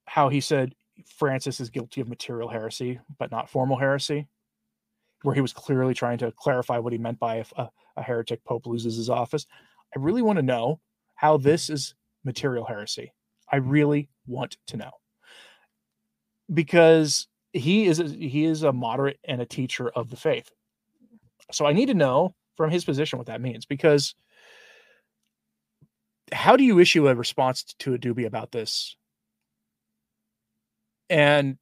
how 0.05 0.29
he 0.29 0.39
said 0.41 0.75
Francis 1.07 1.59
is 1.59 1.71
guilty 1.71 2.01
of 2.01 2.07
material 2.07 2.49
heresy, 2.49 2.99
but 3.17 3.31
not 3.31 3.49
formal 3.49 3.79
heresy, 3.79 4.27
where 5.23 5.33
he 5.33 5.41
was 5.41 5.53
clearly 5.53 5.95
trying 5.95 6.19
to 6.19 6.31
clarify 6.31 6.77
what 6.77 6.93
he 6.93 6.99
meant 6.99 7.17
by 7.17 7.37
if 7.37 7.51
a, 7.57 7.67
a 7.97 8.03
heretic 8.03 8.43
pope 8.43 8.67
loses 8.67 8.95
his 8.95 9.09
office. 9.09 9.47
I 9.95 9.97
really 9.97 10.21
want 10.21 10.37
to 10.37 10.43
know 10.43 10.79
how 11.15 11.37
this 11.37 11.71
is 11.71 11.95
material 12.23 12.63
heresy? 12.63 13.11
I 13.51 13.55
really 13.55 14.07
want 14.27 14.57
to 14.67 14.77
know 14.77 14.91
because 16.53 17.27
he 17.53 17.87
is 17.87 17.99
a, 17.99 18.07
he 18.07 18.45
is 18.45 18.61
a 18.61 18.71
moderate 18.71 19.17
and 19.23 19.41
a 19.41 19.47
teacher 19.47 19.89
of 19.89 20.11
the 20.11 20.15
faith. 20.15 20.51
So 21.51 21.65
I 21.65 21.73
need 21.73 21.87
to 21.87 21.93
know 21.93 22.35
from 22.57 22.71
his 22.71 22.85
position 22.85 23.19
what 23.19 23.27
that 23.27 23.41
means 23.41 23.65
because 23.65 24.15
how 26.33 26.55
do 26.57 26.63
you 26.63 26.79
issue 26.79 27.07
a 27.09 27.15
response 27.15 27.63
to 27.79 27.93
a 27.95 27.99
doobie 27.99 28.25
about 28.27 28.51
this 28.51 28.97
and 31.09 31.57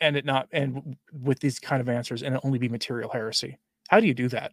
and 0.00 0.16
it 0.16 0.24
not 0.24 0.48
and 0.52 0.96
with 1.12 1.40
these 1.40 1.58
kind 1.60 1.80
of 1.80 1.88
answers 1.88 2.22
and 2.22 2.34
it 2.36 2.40
only 2.44 2.58
be 2.58 2.68
material 2.68 3.10
heresy 3.10 3.58
how 3.88 4.00
do 4.00 4.06
you 4.08 4.14
do 4.14 4.28
that 4.28 4.52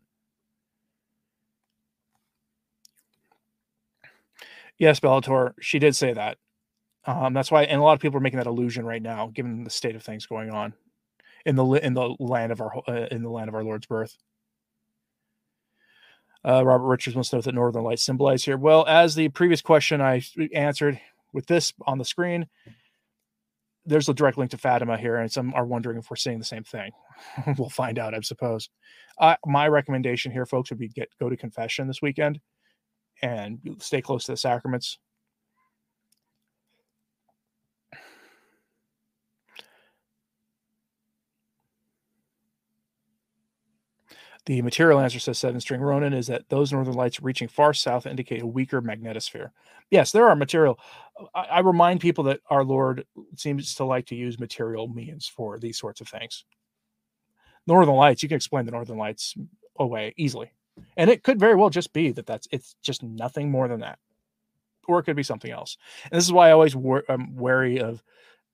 Yes, 4.79 4.99
Bellator. 4.99 5.53
She 5.61 5.79
did 5.79 5.95
say 5.95 6.13
that. 6.13 6.37
Um, 7.05 7.33
that's 7.33 7.51
why, 7.51 7.63
and 7.63 7.81
a 7.81 7.83
lot 7.83 7.93
of 7.93 8.01
people 8.01 8.17
are 8.17 8.21
making 8.21 8.39
that 8.39 8.47
illusion 8.47 8.85
right 8.85 9.01
now, 9.01 9.27
given 9.33 9.63
the 9.63 9.69
state 9.71 9.95
of 9.95 10.03
things 10.03 10.25
going 10.27 10.51
on. 10.51 10.73
in 11.45 11.55
the 11.55 11.65
in 11.73 11.93
the 11.93 12.15
land 12.19 12.51
of 12.51 12.61
our 12.61 12.71
uh, 12.87 13.07
in 13.11 13.23
the 13.23 13.29
land 13.29 13.49
of 13.49 13.55
our 13.55 13.63
Lord's 13.63 13.87
birth. 13.87 14.17
Uh, 16.45 16.63
Robert 16.65 16.87
Richards 16.87 17.15
wants 17.15 17.29
to 17.29 17.35
know 17.35 17.39
what 17.39 17.45
the 17.45 17.51
Northern 17.51 17.83
Lights 17.83 18.03
symbolize 18.03 18.45
here. 18.45 18.57
Well, 18.57 18.85
as 18.87 19.15
the 19.15 19.29
previous 19.29 19.61
question 19.61 20.01
I 20.01 20.21
answered 20.53 20.99
with 21.33 21.47
this 21.47 21.73
on 21.85 21.97
the 21.97 22.05
screen, 22.05 22.47
there's 23.85 24.07
a 24.07 24.13
direct 24.13 24.37
link 24.37 24.51
to 24.51 24.57
Fatima 24.57 24.97
here, 24.97 25.17
and 25.17 25.31
some 25.31 25.53
are 25.53 25.65
wondering 25.65 25.97
if 25.97 26.09
we're 26.09 26.15
seeing 26.15 26.39
the 26.39 26.45
same 26.45 26.63
thing. 26.63 26.91
we'll 27.57 27.69
find 27.69 27.99
out, 27.99 28.13
I 28.13 28.19
suppose. 28.21 28.69
Uh, 29.17 29.35
my 29.45 29.67
recommendation 29.67 30.31
here, 30.31 30.45
folks, 30.45 30.69
would 30.69 30.79
be 30.79 30.87
get 30.87 31.09
go 31.19 31.29
to 31.29 31.35
confession 31.35 31.87
this 31.87 32.01
weekend 32.01 32.39
and 33.21 33.59
stay 33.79 34.01
close 34.01 34.25
to 34.25 34.33
the 34.33 34.37
sacraments. 34.37 34.97
The 44.49 44.63
material 44.63 44.99
answer 44.99 45.19
says 45.19 45.37
seven 45.37 45.61
string 45.61 45.79
Ronin 45.79 46.11
is 46.11 46.25
that 46.25 46.49
those 46.49 46.73
northern 46.73 46.95
lights 46.95 47.21
reaching 47.21 47.47
far 47.47 47.71
south 47.71 48.07
indicate 48.07 48.41
a 48.41 48.47
weaker 48.47 48.81
magnetosphere. 48.81 49.51
Yes, 49.91 50.11
there 50.11 50.27
are 50.27 50.35
material. 50.35 50.79
I, 51.35 51.41
I, 51.41 51.59
remind 51.59 51.99
people 51.99 52.23
that 52.23 52.39
our 52.49 52.63
Lord 52.63 53.05
seems 53.35 53.75
to 53.75 53.83
like 53.83 54.07
to 54.07 54.15
use 54.15 54.39
material 54.39 54.87
means 54.87 55.27
for 55.27 55.59
these 55.59 55.77
sorts 55.77 56.01
of 56.01 56.07
things. 56.07 56.45
Northern 57.67 57.93
lights, 57.93 58.23
you 58.23 58.29
can 58.29 58.37
explain 58.37 58.65
the 58.65 58.71
northern 58.71 58.97
lights 58.97 59.35
away 59.77 60.15
easily. 60.17 60.51
And 60.97 61.11
it 61.11 61.21
could 61.21 61.39
very 61.39 61.53
well 61.53 61.69
just 61.69 61.93
be 61.93 62.11
that 62.13 62.25
that's 62.25 62.47
it's 62.51 62.75
just 62.81 63.03
nothing 63.03 63.51
more 63.51 63.67
than 63.67 63.81
that. 63.81 63.99
Or 64.87 64.97
it 64.97 65.03
could 65.03 65.15
be 65.15 65.21
something 65.21 65.51
else. 65.51 65.77
And 66.05 66.17
this 66.17 66.25
is 66.25 66.33
why 66.33 66.47
I 66.47 66.53
always 66.53 66.75
am 66.75 67.03
um, 67.07 67.35
wary 67.35 67.79
of 67.81 68.01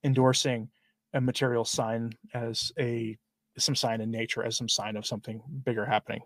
endorsing 0.04 0.68
a 1.14 1.22
material 1.22 1.64
sign 1.64 2.12
as 2.34 2.74
a 2.78 3.18
some 3.58 3.76
sign 3.76 4.02
in 4.02 4.12
nature 4.12 4.44
as 4.44 4.58
some 4.58 4.70
sign 4.70 4.96
of 4.96 5.06
something 5.06 5.42
bigger 5.64 5.86
happening. 5.86 6.22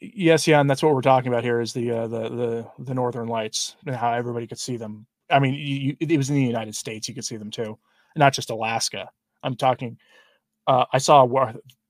Yes, 0.00 0.46
yeah, 0.46 0.60
and 0.60 0.70
that's 0.70 0.82
what 0.82 0.94
we're 0.94 1.00
talking 1.02 1.32
about 1.32 1.44
here 1.44 1.60
is 1.60 1.72
the 1.72 1.90
uh, 1.90 2.06
the 2.06 2.28
the 2.28 2.66
the 2.84 2.94
northern 2.94 3.28
lights 3.28 3.76
and 3.86 3.94
how 3.94 4.12
everybody 4.12 4.46
could 4.46 4.58
see 4.58 4.76
them. 4.76 5.06
I 5.30 5.38
mean, 5.38 5.54
you, 5.54 5.96
it 6.00 6.16
was 6.16 6.30
in 6.30 6.36
the 6.36 6.42
United 6.42 6.74
States; 6.74 7.08
you 7.08 7.14
could 7.14 7.24
see 7.24 7.36
them 7.36 7.50
too, 7.50 7.78
not 8.16 8.32
just 8.32 8.50
Alaska. 8.50 9.10
I'm 9.42 9.56
talking. 9.56 9.98
Uh, 10.66 10.84
I 10.92 10.98
saw 10.98 11.26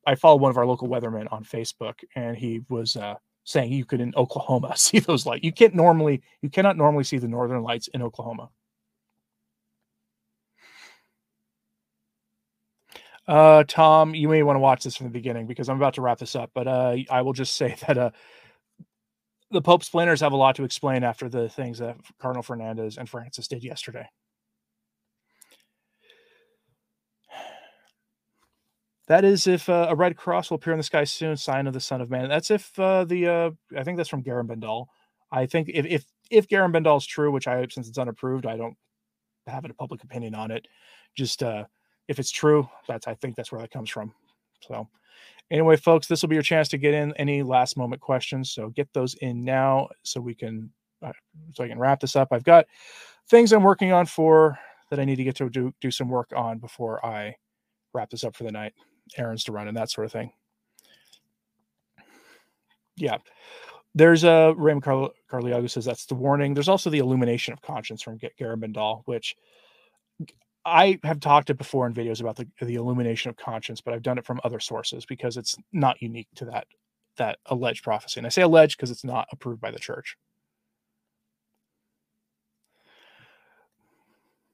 I 0.07 0.15
followed 0.15 0.41
one 0.41 0.51
of 0.51 0.57
our 0.57 0.67
local 0.67 0.89
weathermen 0.89 1.31
on 1.33 1.45
Facebook, 1.45 2.01
and 2.17 2.37
he 2.37 2.63
was 2.69 2.97
uh, 2.97 3.15
saying 3.45 3.73
you 3.73 3.85
could 3.85 4.01
in 4.01 4.13
Oklahoma 4.17 4.75
see 4.77 4.99
those 4.99 5.27
lights. 5.27 5.45
You 5.45 5.53
can't 5.53 5.75
normally, 5.75 6.23
you 6.41 6.51
cannot 6.51 6.77
normally 6.77 7.05
see 7.05 7.19
the 7.19 7.29
northern 7.29 7.63
lights 7.63 7.89
in 7.89 8.03
Oklahoma. 8.03 8.49
Uh, 13.29 13.65
Tom, 13.69 14.15
you 14.15 14.29
may 14.29 14.43
want 14.43 14.57
to 14.57 14.61
watch 14.61 14.83
this 14.83 14.97
from 14.97 15.07
the 15.07 15.13
beginning 15.13 15.47
because 15.47 15.69
I'm 15.69 15.77
about 15.77 15.95
to 15.95 16.03
wrap 16.03 16.19
this 16.19 16.35
up. 16.35 16.51
But 16.55 16.67
uh, 16.67 16.97
I 17.11 17.23
will 17.23 17.33
just 17.33 17.57
say 17.57 17.77
that 17.87 17.99
uh, 17.99 18.11
the 19.51 19.63
Pope 19.63 19.85
splainers 19.85 20.21
have 20.21 20.33
a 20.33 20.37
lot 20.37 20.57
to 20.57 20.65
explain 20.65 21.05
after 21.05 21.29
the 21.29 21.49
things 21.49 21.79
that 21.79 21.97
Cardinal 22.21 22.43
Fernandez 22.43 22.97
and 22.99 23.09
Francis 23.09 23.49
did 23.49 23.63
yesterday. 23.63 24.09
That 29.09 29.25
is 29.25 29.47
if 29.47 29.69
uh, 29.69 29.89
a 29.91 29.97
red 29.97 30.17
cross 30.17 30.49
will 30.49 30.55
appear 30.57 30.73
in 30.73 30.79
the 30.79 30.85
sky 30.85 31.05
soon, 31.05 31.37
sign 31.37 31.67
of 31.67 31.75
the 31.75 31.81
Son 31.81 32.01
of 32.01 32.09
Man. 32.09 32.29
That's 32.29 32.51
if 32.51 32.79
uh, 32.79 33.05
the 33.05 33.27
uh, 33.29 33.51
I 33.77 33.83
think 33.83 33.97
that's 33.97 34.09
from 34.09 34.23
Garabandal. 34.23 34.87
I 35.31 35.47
think 35.47 35.69
if 35.69 35.85
if 35.87 36.05
if 36.31 36.49
Garabandal 36.49 36.99
is 36.99 37.07
true, 37.07 37.33
which 37.33 37.49
I 37.49 37.67
since 37.69 37.89
it's 37.89 37.99
unapproved, 37.99 38.47
I 38.47 38.57
don't 38.57 38.77
have 39.49 39.65
a 39.65 39.75
public 39.75 40.05
opinion 40.05 40.35
on 40.35 40.51
it. 40.51 40.67
Just 41.17 41.43
uh, 41.43 41.65
if 42.13 42.19
it's 42.19 42.31
true, 42.31 42.69
that's 42.87 43.09
I 43.09 43.15
think 43.15 43.35
that's 43.35 43.51
where 43.51 43.61
that 43.61 43.71
comes 43.71 43.89
from. 43.89 44.13
So 44.61 44.87
anyway, 45.51 45.77
folks, 45.77 46.07
this 46.07 46.21
will 46.23 46.29
be 46.29 46.37
your 46.37 46.43
chance 46.43 46.69
to 46.69 46.79
get 46.79 46.93
in 46.93 47.13
any 47.17 47.43
last 47.43 47.77
moment 47.77 48.03
questions. 48.03 48.53
So 48.53 48.69
get 48.69 48.93
those 48.93 49.15
in 49.15 49.43
now 49.45 49.89
so 50.03 50.21
we 50.21 50.35
can 50.35 50.71
uh, 51.03 51.13
so 51.55 51.65
I 51.65 51.69
can 51.69 51.79
wrap 51.79 52.01
this 52.01 52.15
up. 52.15 52.29
I've 52.31 52.45
got 52.45 52.67
things 53.29 53.53
I'm 53.53 53.63
working 53.63 53.93
on 53.93 54.05
for 54.05 54.59
that 54.91 55.01
I 55.01 55.05
need 55.07 55.17
to 55.17 55.25
get 55.25 55.37
to 55.37 55.49
do 55.49 55.73
do 55.81 55.91
some 55.91 56.09
work 56.09 56.33
on 56.37 56.59
before 56.59 57.05
I 57.05 57.35
wrap 57.95 58.11
this 58.11 58.25
up 58.25 58.37
for 58.37 58.45
the 58.45 58.53
night, 58.53 58.75
errands 59.17 59.45
to 59.45 59.53
run 59.53 59.69
and 59.69 59.77
that 59.77 59.91
sort 59.91 60.05
of 60.05 60.13
thing. 60.13 60.33
Yeah. 62.97 63.17
There's 63.95 64.25
a 64.25 64.31
uh, 64.31 64.53
Raymond 64.53 64.85
Car- 64.85 65.11
Carliago 65.29 65.67
says 65.67 65.87
that's 65.87 66.07
the 66.07 66.15
warning. 66.15 66.55
There's 66.55 66.69
also 66.69 66.89
the 66.91 66.99
illumination 66.99 67.53
of 67.53 67.61
conscience 67.63 68.03
from 68.03 68.19
Garabandal, 68.19 69.03
which 69.07 69.35
I 70.65 70.99
have 71.03 71.21
talked 71.21 71.51
it 71.51 71.59
before 71.59 71.87
in 71.87 71.95
videos 71.95 72.21
about 72.21 72.37
the, 72.37 72.47
the 72.61 72.77
illumination 72.77 73.31
of 73.31 73.37
conscience, 73.37 73.81
but 73.81 73.95
I've 73.95 74.03
done 74.03 74.19
it 74.19 74.25
from 74.25 74.41
other 74.45 74.61
sources 74.61 75.05
because 75.05 75.37
it's 75.37 75.57
not 75.73 76.01
unique 76.01 76.29
to 76.37 76.45
that 76.47 76.67
that 77.19 77.39
alleged 77.47 77.85
prophecy. 77.85 78.21
And 78.21 78.27
I 78.27 78.31
say 78.31 78.43
alleged 78.43 78.77
because 78.77 78.91
it's 78.91 79.05
not 79.05 79.29
approved 79.33 79.61
by 79.61 79.71
the 79.71 79.79
church. 79.79 80.17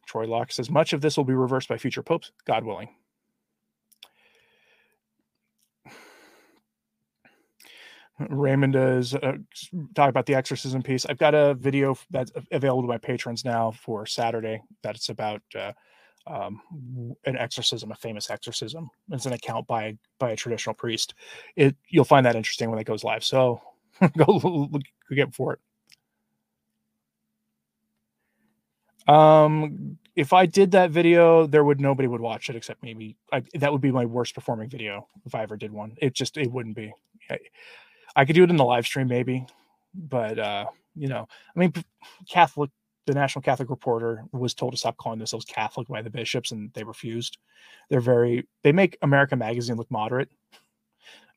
Troy 0.06 0.26
Locke 0.26 0.50
says 0.50 0.70
much 0.70 0.92
of 0.92 1.00
this 1.00 1.16
will 1.16 1.24
be 1.24 1.34
reversed 1.34 1.68
by 1.68 1.76
future 1.76 2.02
popes, 2.02 2.32
God 2.46 2.64
willing. 2.64 2.88
Raymond 8.28 8.74
is 8.74 9.14
uh, 9.14 9.34
about 9.96 10.26
the 10.26 10.34
exorcism 10.34 10.82
piece. 10.82 11.06
I've 11.06 11.18
got 11.18 11.34
a 11.34 11.54
video 11.54 11.96
that's 12.10 12.32
available 12.50 12.82
to 12.82 12.88
my 12.88 12.98
patrons 12.98 13.44
now 13.44 13.70
for 13.70 14.06
Saturday. 14.06 14.60
That's 14.82 15.08
about 15.08 15.42
uh, 15.56 15.72
um, 16.26 16.60
an 17.24 17.36
exorcism, 17.36 17.90
a 17.90 17.94
famous 17.94 18.30
exorcism. 18.30 18.90
It's 19.10 19.26
an 19.26 19.32
account 19.32 19.66
by 19.66 19.96
by 20.18 20.30
a 20.30 20.36
traditional 20.36 20.74
priest. 20.74 21.14
It 21.56 21.76
you'll 21.88 22.04
find 22.04 22.26
that 22.26 22.36
interesting 22.36 22.70
when 22.70 22.78
it 22.78 22.84
goes 22.84 23.04
live. 23.04 23.24
So 23.24 23.60
go 24.16 24.40
look, 24.72 24.82
get 25.10 25.34
for 25.34 25.54
it. 25.54 25.60
Um, 29.12 29.98
if 30.16 30.32
I 30.32 30.46
did 30.46 30.72
that 30.72 30.90
video, 30.90 31.46
there 31.46 31.64
would 31.64 31.80
nobody 31.80 32.08
would 32.08 32.20
watch 32.20 32.50
it 32.50 32.56
except 32.56 32.82
maybe 32.82 33.16
I, 33.32 33.42
that 33.54 33.72
would 33.72 33.80
be 33.80 33.90
my 33.90 34.04
worst 34.04 34.34
performing 34.34 34.68
video 34.68 35.06
if 35.24 35.34
I 35.34 35.42
ever 35.42 35.56
did 35.56 35.72
one. 35.72 35.96
It 35.98 36.12
just 36.14 36.36
it 36.36 36.50
wouldn't 36.50 36.76
be. 36.76 36.92
I, 37.30 37.38
I 38.16 38.24
could 38.24 38.34
do 38.34 38.44
it 38.44 38.50
in 38.50 38.56
the 38.56 38.64
live 38.64 38.84
stream 38.84 39.08
maybe, 39.08 39.46
but 39.94 40.38
uh, 40.38 40.66
you 40.94 41.08
know, 41.08 41.28
I 41.54 41.58
mean, 41.58 41.72
Catholic 42.28 42.70
the 43.08 43.18
National 43.18 43.42
Catholic 43.42 43.70
Reporter 43.70 44.24
was 44.32 44.54
told 44.54 44.72
to 44.72 44.78
stop 44.78 44.98
calling 44.98 45.18
themselves 45.18 45.46
Catholic 45.46 45.88
by 45.88 46.02
the 46.02 46.10
bishops, 46.10 46.52
and 46.52 46.72
they 46.74 46.84
refused. 46.84 47.38
They're 47.88 48.00
very 48.00 48.46
they 48.62 48.72
make 48.72 48.98
America 49.02 49.34
Magazine 49.34 49.76
look 49.76 49.90
moderate. 49.90 50.28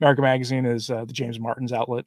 America 0.02 0.22
Magazine 0.22 0.66
is 0.66 0.90
uh, 0.90 1.06
the 1.06 1.14
James 1.14 1.40
Martin's 1.40 1.72
outlet. 1.72 2.06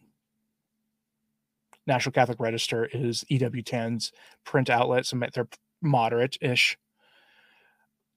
National 1.87 2.13
Catholic 2.13 2.41
Register 2.41 2.89
is 2.93 3.25
EWTN's 3.31 4.13
print 4.45 4.69
outlet, 4.69 5.07
so 5.07 5.19
they're 5.33 5.49
moderate-ish. 5.81 6.79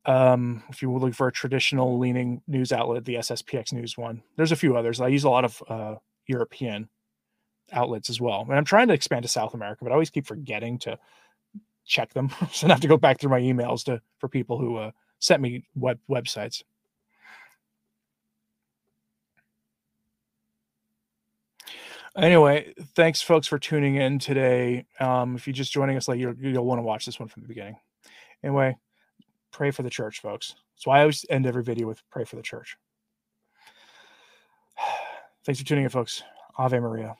Um, 0.05 0.63
if 0.69 0.81
you 0.81 0.91
looking 0.91 1.11
for 1.11 1.27
a 1.27 1.33
traditional 1.33 1.97
leaning 1.99 2.41
news 2.47 2.71
outlet, 2.71 3.05
the 3.05 3.15
SSPX 3.15 3.73
News 3.73 3.97
one. 3.97 4.21
There's 4.35 4.53
a 4.53 4.55
few 4.55 4.75
others. 4.75 4.99
I 5.01 5.09
use 5.09 5.25
a 5.25 5.29
lot 5.29 5.45
of 5.45 5.63
uh, 5.67 5.95
European 6.27 6.89
outlets 7.71 8.09
as 8.09 8.19
well. 8.19 8.41
And 8.41 8.55
I'm 8.55 8.65
trying 8.65 8.87
to 8.87 8.93
expand 8.93 9.23
to 9.23 9.29
South 9.29 9.53
America, 9.53 9.83
but 9.83 9.91
I 9.91 9.93
always 9.93 10.09
keep 10.09 10.25
forgetting 10.25 10.79
to 10.79 10.97
check 11.87 12.13
them. 12.13 12.29
so 12.51 12.67
I 12.67 12.71
have 12.71 12.81
to 12.81 12.87
go 12.87 12.97
back 12.97 13.19
through 13.19 13.31
my 13.31 13.41
emails 13.41 13.83
to 13.85 14.01
for 14.19 14.27
people 14.27 14.59
who 14.59 14.77
uh, 14.77 14.91
sent 15.19 15.41
me 15.41 15.65
web 15.75 15.99
websites. 16.09 16.63
Anyway, 22.15 22.73
thanks 22.95 23.21
folks 23.21 23.45
for 23.45 23.59
tuning 23.59 23.95
in 23.95 24.17
today. 24.17 24.85
Um, 24.99 25.35
if 25.35 25.45
you're 25.45 25.53
just 25.53 25.71
joining 25.71 25.97
us 25.97 26.07
late, 26.07 26.19
you'll, 26.19 26.33
you'll 26.35 26.65
want 26.65 26.79
to 26.79 26.83
watch 26.83 27.05
this 27.05 27.19
one 27.19 27.29
from 27.29 27.43
the 27.43 27.47
beginning. 27.47 27.77
Anyway, 28.43 28.75
pray 29.51 29.69
for 29.69 29.83
the 29.83 29.89
church, 29.89 30.19
folks. 30.19 30.55
Why 30.83 30.99
I 30.99 31.01
always 31.01 31.25
end 31.29 31.45
every 31.45 31.63
video 31.63 31.87
with 31.87 32.01
pray 32.09 32.23
for 32.23 32.35
the 32.35 32.41
church. 32.41 32.75
Thanks 35.45 35.59
for 35.59 35.67
tuning 35.67 35.83
in, 35.83 35.89
folks. 35.89 36.23
Ave 36.57 36.79
Maria. 36.79 37.15